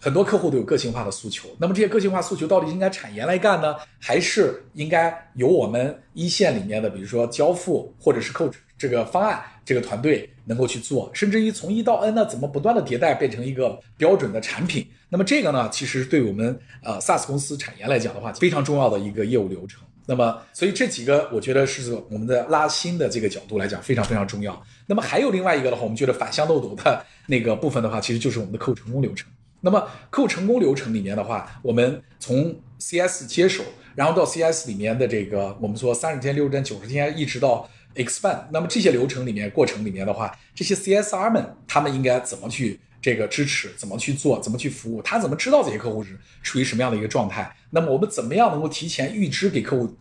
[0.00, 1.48] 很多客户都有个性化的诉求。
[1.58, 9.42] 那么这些个性化诉求到底应该产研来干呢，还是应该由我们一线里面的，比如说交付或者是扣这个方案？
[9.64, 14.86] 这个团队能够去做，甚至于从一到 N 呢，怎么不断的迭代变成一个标准的产品？
[15.10, 19.82] 那么这个呢，其实对我们呃 SaaS 公司产研来讲的话，非常重要的一个业务流程。
[20.06, 24.58] 那么，所以这几个我觉得是我们的拉新的这个角度来讲，非常非常重要。
[24.86, 29.30] 那么还有另外一个的话，我们觉得反向漏斗的那个部分的话，其实就是我们的客户成功流程。
[29.60, 33.62] 那么客户成功流程里面的话，我们从 CS 接手，
[33.94, 37.68] 然后到 CS 里面的这个我们说三十天、六十天、九十天，一直到。
[37.94, 43.70] expand，那么这些流程里面、过程里面的话，这些 CSR 们他们应该怎么去这个支持？
[43.76, 44.38] 怎么去做？
[44.40, 45.02] 怎么去服务？
[45.02, 47.52] 他怎么知道这些客户是处于什么样的一个状态？
[47.70, 49.96] 那么我们怎么样能够提前预知给客户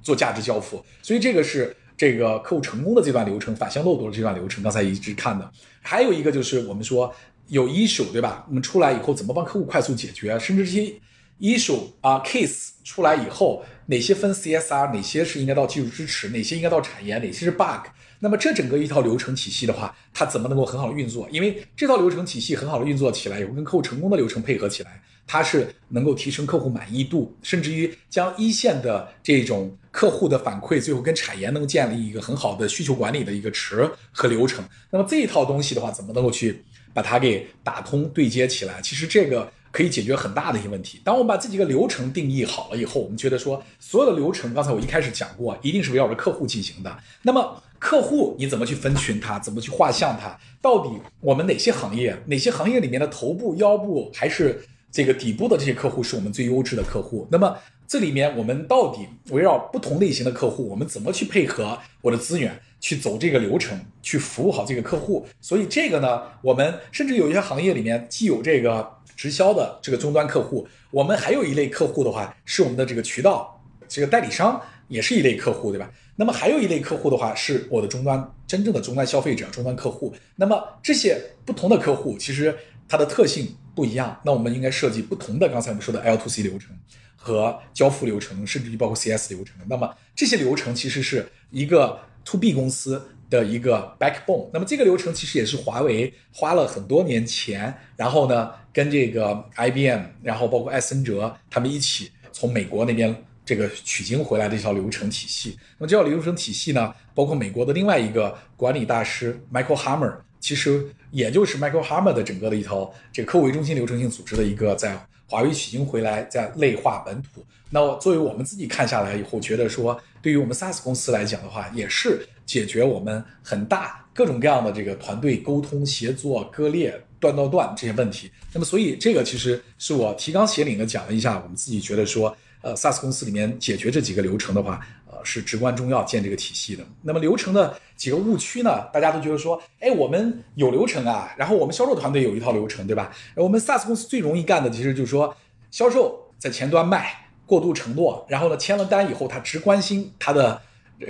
[0.00, 0.84] 做价值交付？
[1.02, 4.62] 所以这个是这个客户成功的这段流程，反向漏斗的这段流程。
[4.62, 5.50] 刚才一直看的，
[5.82, 7.12] 还有一个就是我们说
[7.50, 8.44] 有 issue 对吧？
[8.48, 10.38] 我们出来以后怎么帮客户快速解决？
[10.38, 10.94] 甚至这些
[11.38, 13.62] issue 啊 case 出来以后。
[13.86, 17.88] 哪些分 CSR，哪些是应该到技术支持，哪些应该到产研，哪些是 bug？
[18.20, 21.28] 那么这整个一套流程体系的话，它怎么能够很好的运作？
[21.32, 34.64] 因为这套流程体系很好的运作起来，以后跟客户成功的流程配合起来，它是能够提升客户满意度，甚至于将一线的这种客户的反馈，最后跟产研能建立一个很好的需求管理的一个池和流程。
[34.92, 36.62] 那么这一套东西的话，怎么能够去
[36.92, 38.80] 把它给打通对接起来？
[38.82, 39.50] 其实这个。
[39.72, 41.00] 可以解决很大的一些问题。
[41.04, 46.98] 当我们把这几个流程定义好了以后，我们觉得说，所有的流程，刚才我一开始讲过，一定是围绕着客户进行的。
[47.22, 50.36] 那么，客户你怎么去分群它，怎么去画像它？
[50.60, 54.60] 到底我们哪些行业，哪些行业里面的头部、腰部还是
[54.90, 57.26] 这个底部的这些客户是我们最优质的客户？
[57.30, 65.26] 那么这里面我们到底围绕不同类型的客户，我们怎么去配合我的资源去走这个流程，去服务好这个客户？
[65.40, 68.96] 所以这个呢，我们甚至有一些行业里面既有这个。
[69.16, 75.90] 直销的这个终端客户，我们还有一类客户的话，是我们的这个渠道，这个代理商也是一类客户，对吧？
[76.16, 80.14] 那么还有一类客户的话，是我的终端真正的终端消费者、终端客户。
[80.36, 82.56] 那么这些不同的客户，其实
[82.88, 84.20] 它的特性不一样。
[84.24, 86.76] 那我们应该设计不同的，刚才我们说的 L to C 流程
[87.16, 89.56] 和交付流程，甚至于包括 CS 流程。
[89.68, 93.02] 那么这些流程其实是一个 To B 公司。
[93.30, 103.14] 的一个 backbone，那么这个流程其实也是华为花了很多年前，然后呢跟这个 IBM，然后包括艾森哲他们一起从美国那边
[103.44, 105.56] 这个取经回来的一套流程体系。
[105.78, 117.44] 那么这套流程体系呢，包括美国的另外一个管理大师 Michael Hammer，其实也就是 Michael Hammer 的整个的一套这个客户为中心流程性组织的一个在华为取经回来在内化本土。
[117.68, 122.26] 那作为我们自己看下来以后，觉得说对于我们 SaaS 公司来讲的话，也是。
[122.46, 128.28] 解决我们很大各种各样的这个团队沟通协作割裂断到断这些问题。
[128.52, 134.84] 那么，所以这个其实是我提纲挈领的讲了一下，我们自己觉得说，呃，SaaS 公司里面解决这几个流程的话，
[135.24, 136.84] 是至关重要建这个体系的。
[137.02, 138.86] 那么流程的几个误区呢？
[138.92, 143.10] 大家都觉得说，哎，我们有流程啊，然后我们销售团队有一套流程，对吧？
[143.36, 145.34] 我们 SaaS 公司最容易干的其实就是说，
[145.70, 150.60] 销售在前端卖过度承诺，然后呢签了单以后，他只关心他的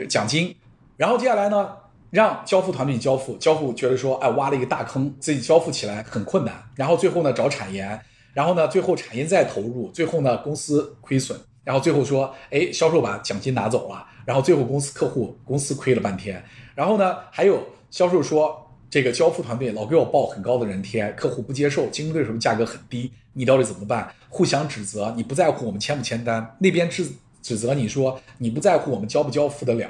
[0.09, 0.55] 奖金。
[0.97, 1.77] 然后接下来呢，
[2.11, 6.63] 让交付团队交付，交付觉得说，哎，挖了一个大坑，自己交付起来很困难。
[6.77, 8.01] 然后最后呢，找产研，
[8.35, 11.39] 然后呢，最后产业再投入，最后呢，公司亏损，
[11.71, 16.45] 然后最后说，哎，销售把奖金拿走了，然后最后公司客户公司亏了半天。
[16.75, 24.13] 然后呢，还有销售说，这个交付团队老给我报很高的人贴，客户不接受，竞争对手价格很低，你到底怎么办？
[24.29, 27.09] 互相指责，你不在乎我们签不签单，那边指
[27.41, 29.89] 指责你说你不在乎我们交不交付得了。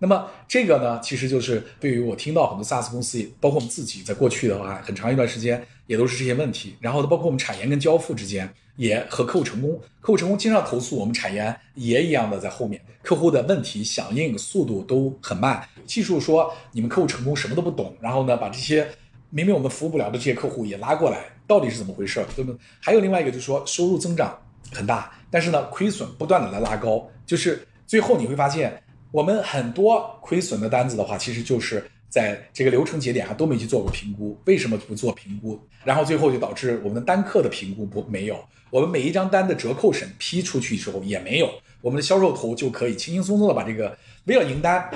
[0.00, 6.76] 那么这个呢，其实就是对于我听到很多 SaaS 公司，包括我们自己，在过去的话，很长一段时间也都是这些问题。
[6.78, 15.62] 然后，包括我们产研跟交付之间，也和客户成功，客户成功经常投诉我们产研也一样的在后面，客户的问题响应速度都很慢。
[15.86, 18.88] 技术说你们客户成功什么都不懂，然后呢，把这些
[19.30, 22.24] 明明我们服务不了的这些客户也拉过来，到底是怎么回事？
[22.34, 22.58] 对不对？
[22.80, 24.38] 还有另外一个就是说收入增长
[24.72, 28.82] 很大，但是呢，亏损不断的来拉高，就是最后你会发现。
[29.12, 34.38] 我们很多亏损的单子的话，其实就是在这个流程节点上都没去做过评估。
[34.44, 35.58] 为什么不做评估？
[35.82, 38.38] 然后最后就导致我们的单客的评估不没有，
[38.68, 41.50] 我们每一张单的折扣审批出去之后也没有，
[41.80, 43.96] 我们的销售头就可以轻轻松松的把这个
[44.26, 44.90] 为了赢单，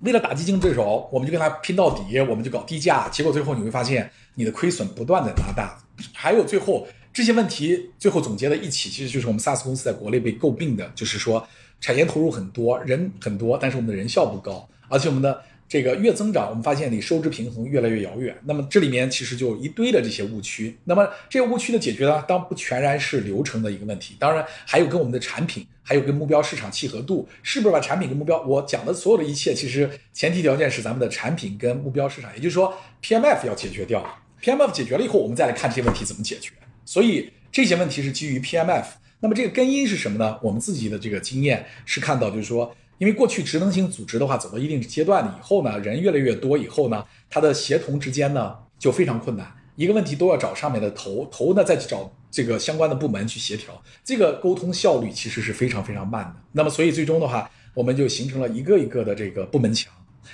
[0.00, 5.78] 为了打击竞争对手，我们就跟他拼到底，我们就搞低价，结果最后你会发现你的亏损不断的拉大。
[6.12, 11.46] 还有最后这些问题最后总结在一起，其实就是我们 SaaS 公司在国内被诟病的，就是说。
[11.78, 18.36] 产业投入很多，人很多，但是我们的人效不高，而且我们的这个月增长，我们发现离收支平衡越来越遥远。
[18.44, 20.76] 那么这里面其实就有一堆的这些误区。
[20.84, 28.40] 那么这些误区的解决呢，当不全然是流程的一个问题，当然还有跟我们的产品，还有跟目标市场契合度，是不是把产品跟目标？
[28.42, 34.04] 我讲的所有的一切，其实前提条件是咱们的产品跟目标市场，也就是说 PMF 要解决掉。
[34.40, 36.52] PMF 解决了以后，我们再来看这些问题怎么解决。
[36.84, 38.84] 所以这些问题是基于 PMF。
[39.18, 40.38] 那么这个根因是什么呢？
[40.42, 56.36] 我们自己的这个经验是看到，就是说，因为过去职能型组织的话，走到一定阶段了以后呢，人越来越多以后呢，它的协同之间呢就非常困难，一个问题都要找上面的头，头呢再去找这个相关的部门去协调，这个沟通效率其实是非常非常慢的。
[56.52, 59.92] 那么所以最终的话，我们就形成了一个一个的这个部门墙，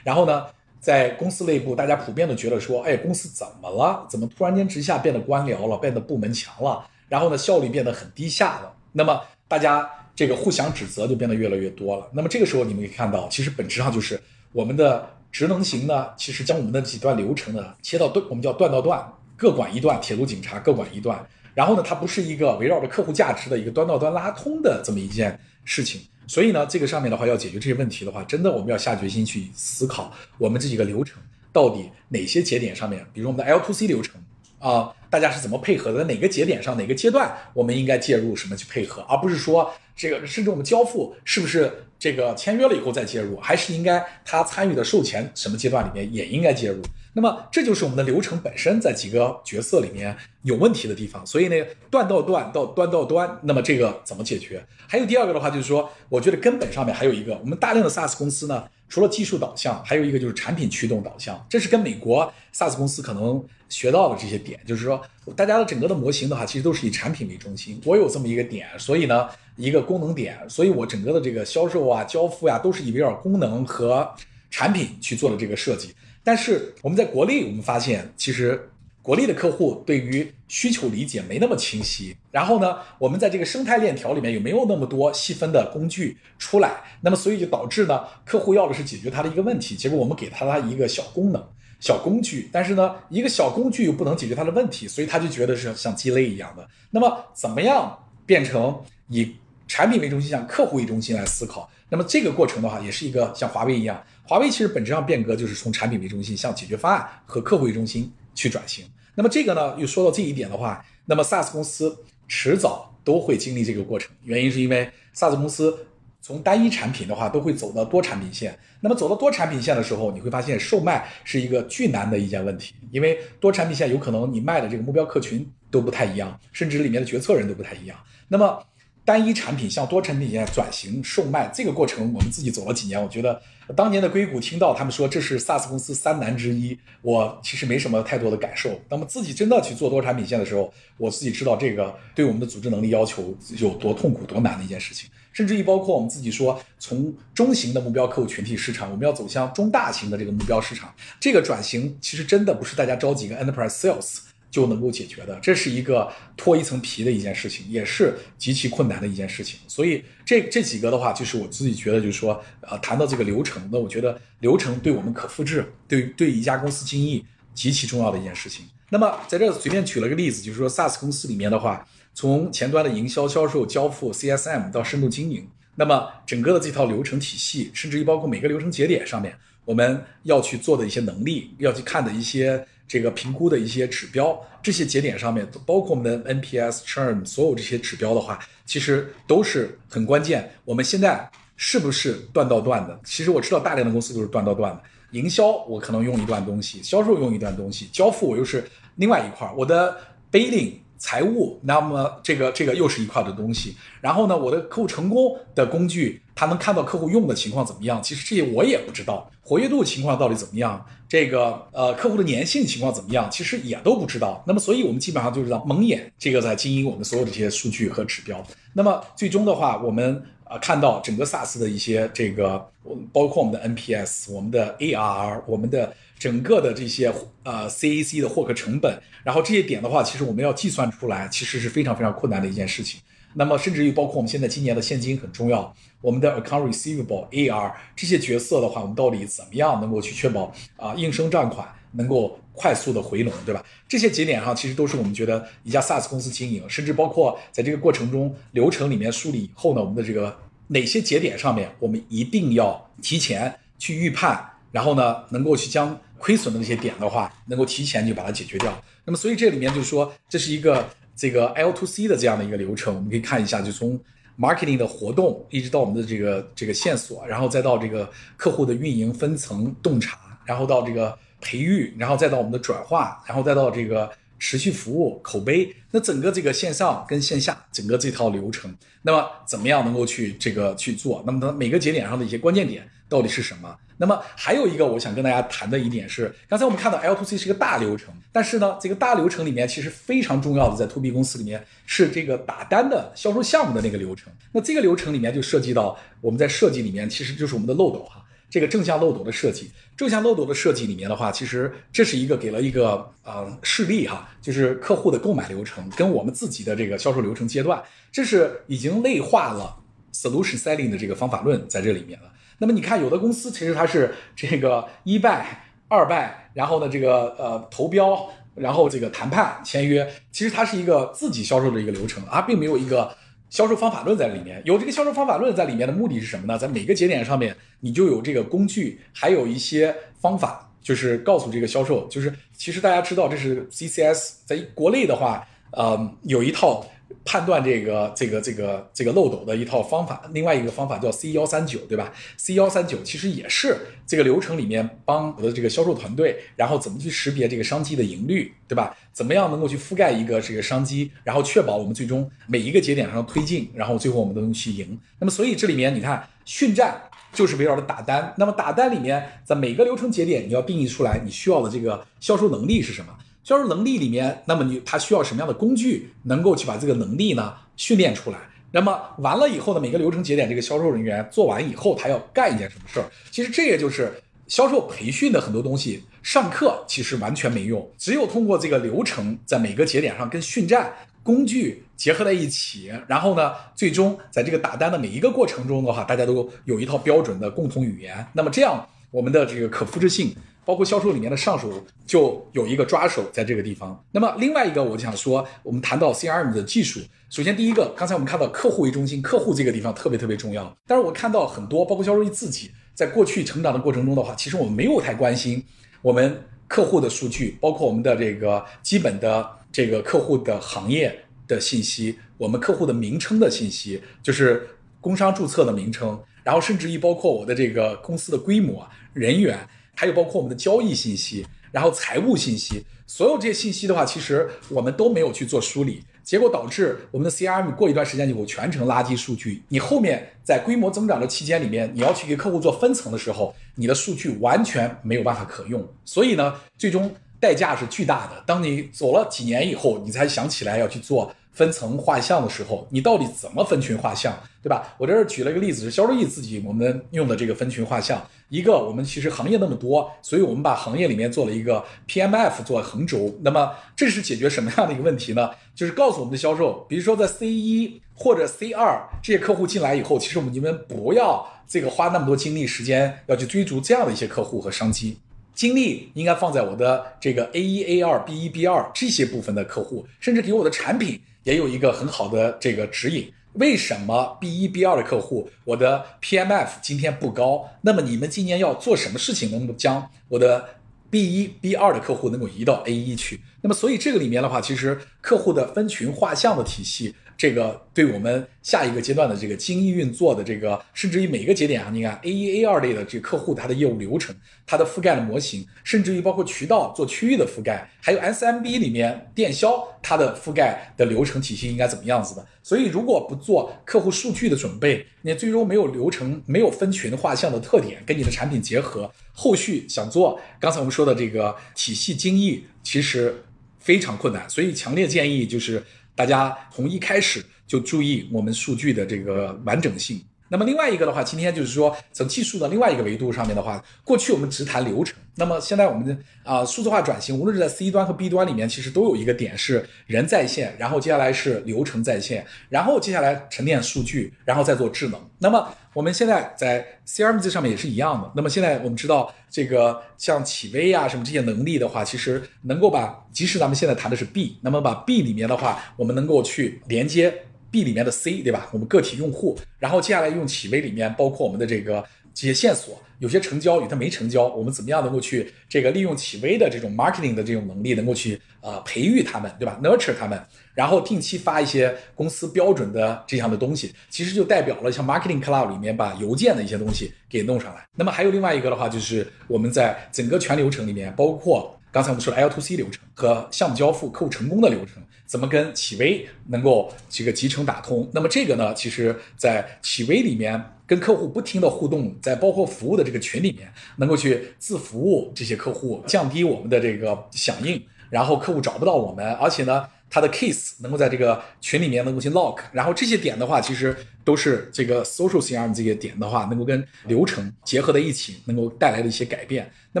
[0.02, 0.46] 然后呢，
[0.80, 4.06] 在公司内部，大家普遍的觉得说，哎，公司怎么了？
[4.08, 6.86] 怎么突然间之下变得官僚了，变得部门墙了？
[7.08, 8.72] 然后呢，效率变得很低下了。
[8.92, 12.08] 那么大家这个互相指责就变得越来越多了。
[12.12, 14.18] 那么这个时候你们可以看到，其实本质上就是
[14.50, 19.06] 我们的职能型呢，其实将我们的几段流程呢切到段，我们叫段到段，
[19.36, 20.00] 各管一段。
[20.00, 21.24] 铁路警察各管一段。
[21.54, 26.00] 然后呢，它不是一个围绕着客户价值的一个端到端拉通的这么一件事情。
[26.26, 34.20] 所以呢，这个上面的话要解决这些问题的话，真的我们要下决心去思考，我们这几个流程到底哪些节点上面，比如我们的 L to C 流程。
[34.66, 35.98] 啊，大家是怎么配合的？
[35.98, 46.82] 在哪个节点上，哪个阶段，我们应该介入什么去配合，而不是说这个，甚至我们交付是不是这个签约了以后再介入，还是应该他参与的售前什么阶段里面也应该介入？
[47.12, 51.24] 那么这就是我们的流程本身在几个角色里面有问题的地方。
[51.24, 51.54] 所以呢，
[51.88, 54.66] 断到断到端到端，那么这个怎么解决？
[54.88, 58.64] 还有第二个的话，就是说，我觉得根本上面还有一个，我们大量的 SaaS 公司呢。
[58.88, 67.80] 除了技术导向，还有一个就是产品驱动导向，这是跟美国 SaaS 公司可能学到的这些点，就是说大家的整个的模型的话，其实都是以产品为中心。
[67.84, 74.08] 我有这么一个点，所以呢，一个功能点，所以我整个的这个销售啊、交付呀，都是以围绕功能和
[74.50, 75.94] 产品去做的这个设计。
[76.22, 78.68] 但是我们在国内，我们发现其实。
[79.06, 86.72] 国内的客户对于需求理解没那么清晰，然后呢，我们在这个生态链条里面有没有那么多细分的工具出来？
[87.00, 91.40] 那么所以就导致呢，客户要的是解决他的一个问题，结果我们给他了一个小功能、
[91.78, 96.68] 小工具，但是呢，一个小工具又不能解决他的问题，所以他就觉得是像鸡肋一样的。
[96.90, 97.96] 那么怎么样
[98.26, 98.76] 变成
[99.06, 99.36] 以
[99.68, 101.70] 产品为中心、向客户为中心来思考？
[101.88, 108.84] 那么这个过程的话，也是一个像华为一样，华为其实本质上变革就是从产品为中心向解决方案和客户为中心去转型。
[109.16, 111.98] 那么这个呢，又说到这一点的话，那么 SaaS 公司
[112.28, 114.14] 迟早都会经历这个过程。
[114.22, 115.86] 原因是因为 SaaS 公司
[116.20, 118.56] 从单一产品的话，都会走到多产品线。
[118.80, 127.98] 那么走到多产品线的时候，你会发现售卖是一个巨难的一件问题，因为多产品线有可能你卖的这个目标客群都不太一样，甚至里面的决策人都不太一样。
[128.28, 128.62] 那么
[129.06, 133.40] 单一产品向多产品线转型售卖这个过程，我们自己走了几年，我觉得
[133.76, 138.80] 当年的硅谷听到他们说这是 SaaS 公司三难之一，我其实没什么太多的感受。
[138.88, 145.08] 那么自己真的去做多产品线的时候，我自己知道这个对我们的组织能力要求有多痛苦、多难的一件事情。
[145.32, 154.18] 甚至于包括我们自己说，从中型的目标客户群体市场，我们要走向中大型的这个目标市场，这个转型其实真的不是大家招几个 enterprise sales。
[154.56, 159.60] 就能够解决的，这是一个脱一层皮的一件事情，也是极其困难的一件事情。
[159.68, 168.64] 所以这这几个的话，就是我自己觉得，就是说，呃，谈到这个流程，那我觉得流程对我们可复制，对对一家公司经营极其重要的一件事情。
[168.88, 179.36] 那么在这随便举了个例子，就是说 SaaS 公司里面的话，从前端的营销、销售、交付、CSM 到深度经营，那么整个的这套流程体系，甚至于包括每个流程节点上面，
[179.66, 182.66] 我们要去做的一些能力，要去看的一些。
[182.88, 190.52] 这个评估的一些指标，这些节点上面，包括我们的 NPS、Churn，所有这些指标的话，其实都是很关键。
[190.64, 193.00] 我们现在是不是断到断的？
[193.04, 194.82] 其实我知道大量的公司都是断到断的。
[195.12, 198.62] 营销我可能用一段东西，销售用一段东西，交付我又是
[198.96, 199.54] 另外一块儿。
[199.56, 199.96] 我的
[200.30, 203.76] billing 财务，那么这个这个又是一块的东西。
[204.00, 208.00] 然后呢，我的客户成功的工具，他能看到客户用的情况怎么样？
[208.00, 210.86] 其实这些我也不知道，活跃度情况到底怎么样？
[211.08, 213.28] 这个呃，客户的粘性情况怎么样？
[213.28, 214.44] 其实也都不知道。
[214.46, 218.40] 那么，所以我们基本上就是让蒙眼这个在经营我们所有这些数据和指标。
[218.74, 220.22] 那么最终的话，我们。
[220.48, 222.64] 啊，看到整个 SaaS 的一些这个，
[223.12, 227.12] 包括我们的 NPS、我们的 ARR、我们的整个的这些
[227.42, 233.00] 呃 CAC 的获客成本，然后这些点的话，其实我们要计算出来，其实是非常非常困难的一件事情。
[233.38, 241.68] 那么甚至于包括我们现在今年的现金很重要，我们的 Account Receivable、AR 这些角色的话，我们到底怎么样能够去确保啊应声账款？
[241.92, 243.64] 能够快速的回笼，对吧？
[243.88, 258.82] 这些节点上其实都是我们觉得一家 SaaS 公司经营，甚至包括在这个过程中流程里面梳理以后呢，我们的这个哪些节点上面，我们一定要提前去预判，然后呢，能够去将亏损的那些点的话，能够提前就把它解决掉。
[259.06, 260.86] 那么，所以这里面就是说，这是一个
[261.16, 263.98] 这个 L to C 的这样的一个流程，我们可以看一下，就从
[264.38, 271.18] marketing 的活动，一直到我们的这个这个线索，然后再到这个客户的运营分层洞察，然后到这个。
[271.38, 281.22] 培育，然后再到我们的转化，然后再到这个持续服务、口碑，那整个这个线上跟线下整个这套流程，那么怎么样能够去这个去做？
[281.26, 283.76] 那么它每个节点上的一些关键点到底是什么？
[283.98, 294.32] 那么还有一个我想跟大家谈的一点是，刚才我们看到 L to C 是个大流程，但是呢，这个大流程里面其实非常重要的在 To B 公司里面是这个打单的销售项目的那个流程。
[294.52, 298.22] 那这个流程里面就涉及到我们在设计里面其实就是我们的漏斗哈。
[298.48, 307.82] 这个正向漏斗的设计，正向漏斗的设计里面的话，其实这是一个给了一个呃示例哈，就是客户的购买流程跟我们自己的这个销售流程阶段，
[308.12, 309.76] 这是已经内化了
[310.14, 312.30] solution selling 的这个方法论在这里面了。
[312.58, 323.16] 那么你看，有的公司其实它是这个一拜、二拜，然后呢这个呃投标，然后这个谈判签约，其实它是一个自己销售的一个流程，而并没有一个。
[323.48, 326.58] 销售方法论在里面有这个销售方法论在里面的目的是什么呢？
[326.58, 336.84] 在每个节点上面，你就有这个工具，还有一些方法，就是告诉这个销售，就是其实大家知道这是 CCS，在国内的话，呃，有一套。
[337.26, 348.96] 判断这个这个这个这个漏斗的一套方法，另外一个方法叫 C 幺三九，对吧？C 幺三九其实也是这个流程里面帮我的这个销售团队，然后怎么去识别这个商机的盈率，对吧？
[349.12, 354.96] 怎么样能够去覆盖一个这个商机，然后确保我们最终每一个节点上推进，然后最后我们都能去赢。
[355.18, 357.02] 那么，所以这里面你看，训战
[357.32, 358.32] 就是围绕着打单。
[358.38, 363.08] 那么打单里面，在每个流程节点，你要定义出来你需要的这个销售能力是什么。
[363.46, 368.38] 销售能力里面，那么你他需要什么样的工具，能够去把这个能力呢训练出来？
[368.72, 373.06] 那么完了以后呢，每个流程节点，这个销售人员做完以后，他要干一件什么事儿？
[373.30, 374.12] 其实这也就是
[374.48, 380.92] 销售培训的很多东西，上课其实完全没用，只有通过这个流程，在每个节点上跟训战
[381.22, 390.34] 工具结合在一起，然后呢，最终在这个打单的每一个过程中的话，大家都有一套标准的共同语言，那么这样我们的这个可复制性。
[390.66, 391.72] 包括销售里面的上手
[392.04, 394.04] 就有一个抓手在这个地方。
[394.10, 396.98] 那么另外一个，我想说，我们谈到 CRM 的技术，
[397.30, 400.76] 首先第一个，刚才我们看到客户为中心，客户这个地方特别特别重要。
[400.84, 405.62] 但是我看到很多，包括销售自己，在过去成长的过程中的话，其实我们没有太关心
[406.02, 414.68] 我们客户的数据，包括我们的这个基本的这个客户的行业的信息，我们客户的名称的信息，就是
[415.00, 419.56] 工商注册的名称，然后甚至于包括我的这个公司的规模、人员。
[419.96, 429.62] 还有包括我们的交易信息，然后财务信息，所有这些信息的话，其实我们都没有去做梳理，结果导致我们的 CRM 过一段时间以后全程垃圾数据。
[429.68, 435.84] 你后面在规模增长的期间里面，你要去给客户做分层的时候，你的数据完全没有办法可用。
[436.04, 438.44] 所以呢，最终代价是巨大的。
[438.46, 441.34] 当你走了几年以后，你才想起来要去做。
[441.56, 444.94] 分层画像的时候，你到底怎么分群画像，对吧？
[444.98, 448.22] 我这儿举了一个例子，是销售易自己我们用的这个分群画像。
[448.50, 453.34] 一个，我们其实行业那么多，所以我们把行业里面做了一个 PMF 做横轴。
[453.40, 455.50] 那么这是解决什么样的一个问题呢？
[455.74, 465.16] 就是告诉我们的销售，比如说在 C 一或者 C 二这些客户进来以后，其实我们你们不要这个花那么多精力时间要去追逐这样的一些客户和商机，
[465.54, 471.18] 精力应该放在我的这个 A 一 A 二 B 一 B 二这些部分的客户，甚至给我的产品。
[471.46, 477.70] 也有一个很好的这个指引，为什么 B 一 B 二的客户我的 PMF 今天不高？
[477.82, 480.70] 那么你们今年要做什么事情，能够将我的
[481.08, 483.40] B 一 B 二的客户能够移到 A 一去？
[483.60, 494.34] 那么所以这个里面的话，其实客户的分群画像的体系，这个对我们下一个阶段的这个精益运作的这个，甚至于每个节点啊，你看 A 一 A 二类的这个客户，它的业务流程、
[494.66, 502.46] 它的覆盖的模型，甚至于包括渠道做区域的覆盖，还有 SMB 里面电销它的覆盖的流程体系应该怎么样子的？
[502.62, 513.44] 所以如果不做客户数据的准备，你最终没有流程、没有分群画像的特点跟你的产品结合，后续想做刚才我们说的这个体系精益，其实
[513.78, 514.48] 非常困难。
[514.48, 515.84] 所以强烈建议就是。
[516.16, 520.20] 大家从一开始就注意我们数据的这个完整性。
[520.48, 525.16] 那么另外一个的话，今天就是说从技术的另外一个维度上面的话，过去我们只谈流程。
[525.38, 535.20] 那么现在我们的啊数字化转型，无论是在 C 端和 B 端里面，其实都有一个点是人在线，然后接下来是流程在线，然后接下来沉淀数据，然后再做智能。
[535.38, 538.30] 那么我们现在在 CRM 这上面也是一样的。
[538.34, 548.68] 那么现在我们知道这个像企微啊什么这些能力的话，其实能够把即使咱们现在谈的是 B，那么把 B 里面的话，我们能够去连接 B 里面的 C，对吧？
[548.72, 553.00] 我们个体用户，然后接下来用企微里面包括我们的这个这些线索。
[553.18, 560.38] 有些成交，有它没成交，我们怎么样能够去这个利用企微的这种 marketing 的这种能力，能够去呃培育他们，对吧？nurture 他们，
[560.74, 567.86] 然后定期发一些公司标准的这样的东西，其实就代表了像 marketing cloud 里面把邮件的一些东西给弄上来。
[567.94, 575.02] 那么还有另外一个的话，就是我们在整个全流程里面，包括刚才我们说的 L to C 流程和项目交付、客户成功的流程。
[575.26, 578.08] 怎么跟企微能够这个集成打通？
[578.12, 589.86] 那么这个呢，其实在企微里面跟客户不停的互动，在包括服务的这个群里面，能够去自服务这些客户，降低我们的这个响应，然后客户找不到我们，而且呢。
[590.08, 599.70] 它的 case 能够在这个群里面能够去 lock，然后这些点的话，其实都是这个 social CRM 这些点的话，能够跟流程结合在一起，能够带来的一些改变。
[599.92, 600.00] 那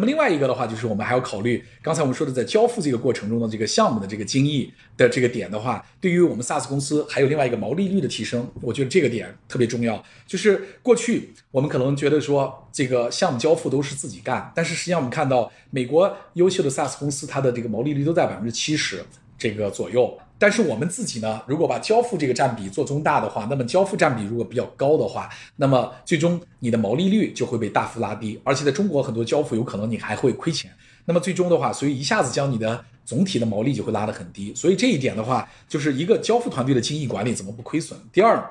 [0.00, 10.02] 么另外一个的话，就是我们还要考虑刚才我们说的在交付这个过程中的这个项目的这个精益的这个点的话，对于我们 SaaS 公司还有另外一个毛利率的提升，我觉得这个点特别重要。
[10.26, 19.02] 就是过去我们可能觉得说这个项目交付都是自己干，但是实际上我们看到美国优秀的 SaaS 公司，它的这个毛利率都在百分之七十。
[19.38, 30.70] 这个左右，但是我们自己呢，如果把交付这个占比做中大的话，那么交付占比如果比较高的话，那么最终你的毛利率就会被大幅拉低，而且在中国很多交付有可能你还会亏钱，
[31.04, 37.98] 那么最终的话，所以一下子将你的总体的毛利就会拉得很低，所以这一点的话，就是一个交付团队的精益管理怎么不亏损？
[38.12, 38.42] 第二。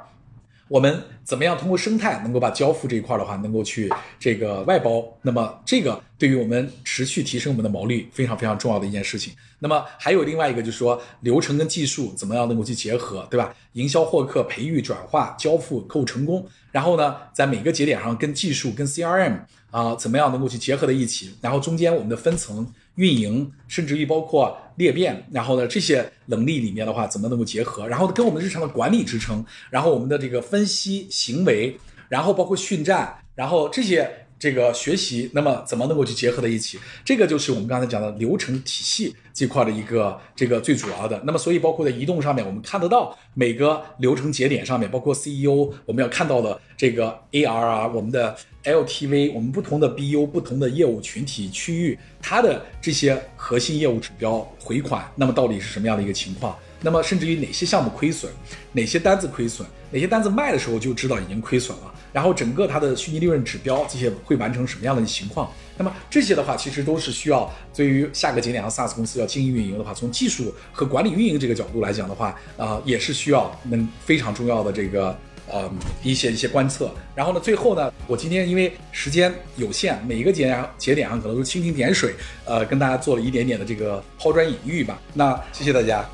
[0.68, 5.06] 我们怎么样通过生态能够把交付这一块的话，能够去这个外包？
[5.22, 9.34] 那么这个对于我们持续提升我们的毛利非常非常重要的一件事情。
[9.60, 13.54] 那么还有另外一个就是说流程跟技术怎么样能够去结合，对吧？
[13.74, 19.40] 营销获客、培育、转化、交付、客户成功，然后呢，在每个节点上跟技术跟 CRM
[19.70, 21.36] 啊怎么样能够去结合在一起？
[21.42, 22.68] 然后中间我们的分层。
[22.96, 27.88] 运营，甚至于包括裂变，然后呢，这些能力里面的话，怎么能够结合？
[27.88, 31.78] 然后跟我们日常的管理支撑，然后我们的这个分析行为，
[32.10, 34.25] 然后包括训战，然后这些。
[34.38, 36.78] 这个学习，那么怎么能够去结合在一起？
[37.04, 41.22] 这个就是我们刚才讲的流程体系这块的一个这个最主要的。
[41.26, 56.56] 那么，所以包括在移动上面，我们看得到每个流程节点上面，包括 CEO，我们要看到的这个 ARR，我们的 LTV，我们不同的 BU，不同的业务群体区域，它的这些核心业务指标回款，那么到底是什么样的一个情况？
[56.82, 58.32] 那么，甚至于哪些项目亏损，
[58.74, 61.95] 哪些单子亏损，哪些单子卖的时候就知道已经亏损了。
[62.16, 65.52] 然后整个它的虚拟利润指标这些会完成什么样的情况？
[65.78, 75.14] 那么这些的话，其实都是需要对于下个节点上 SaaS 公司要经营运营的话，从技术和管理运营这个角度来讲的话，啊，也是需要能非常重要的这个
[75.52, 75.70] 呃
[76.04, 76.90] 一些一些观测。
[77.14, 82.16] 然后呢，最后呢，我今天因为时间有限，每一个节点节点上可能都蜻蜓点水，
[82.46, 84.98] 呃，跟大家做了一点点的这个抛砖引玉吧。
[85.14, 86.10] 那谢谢大家。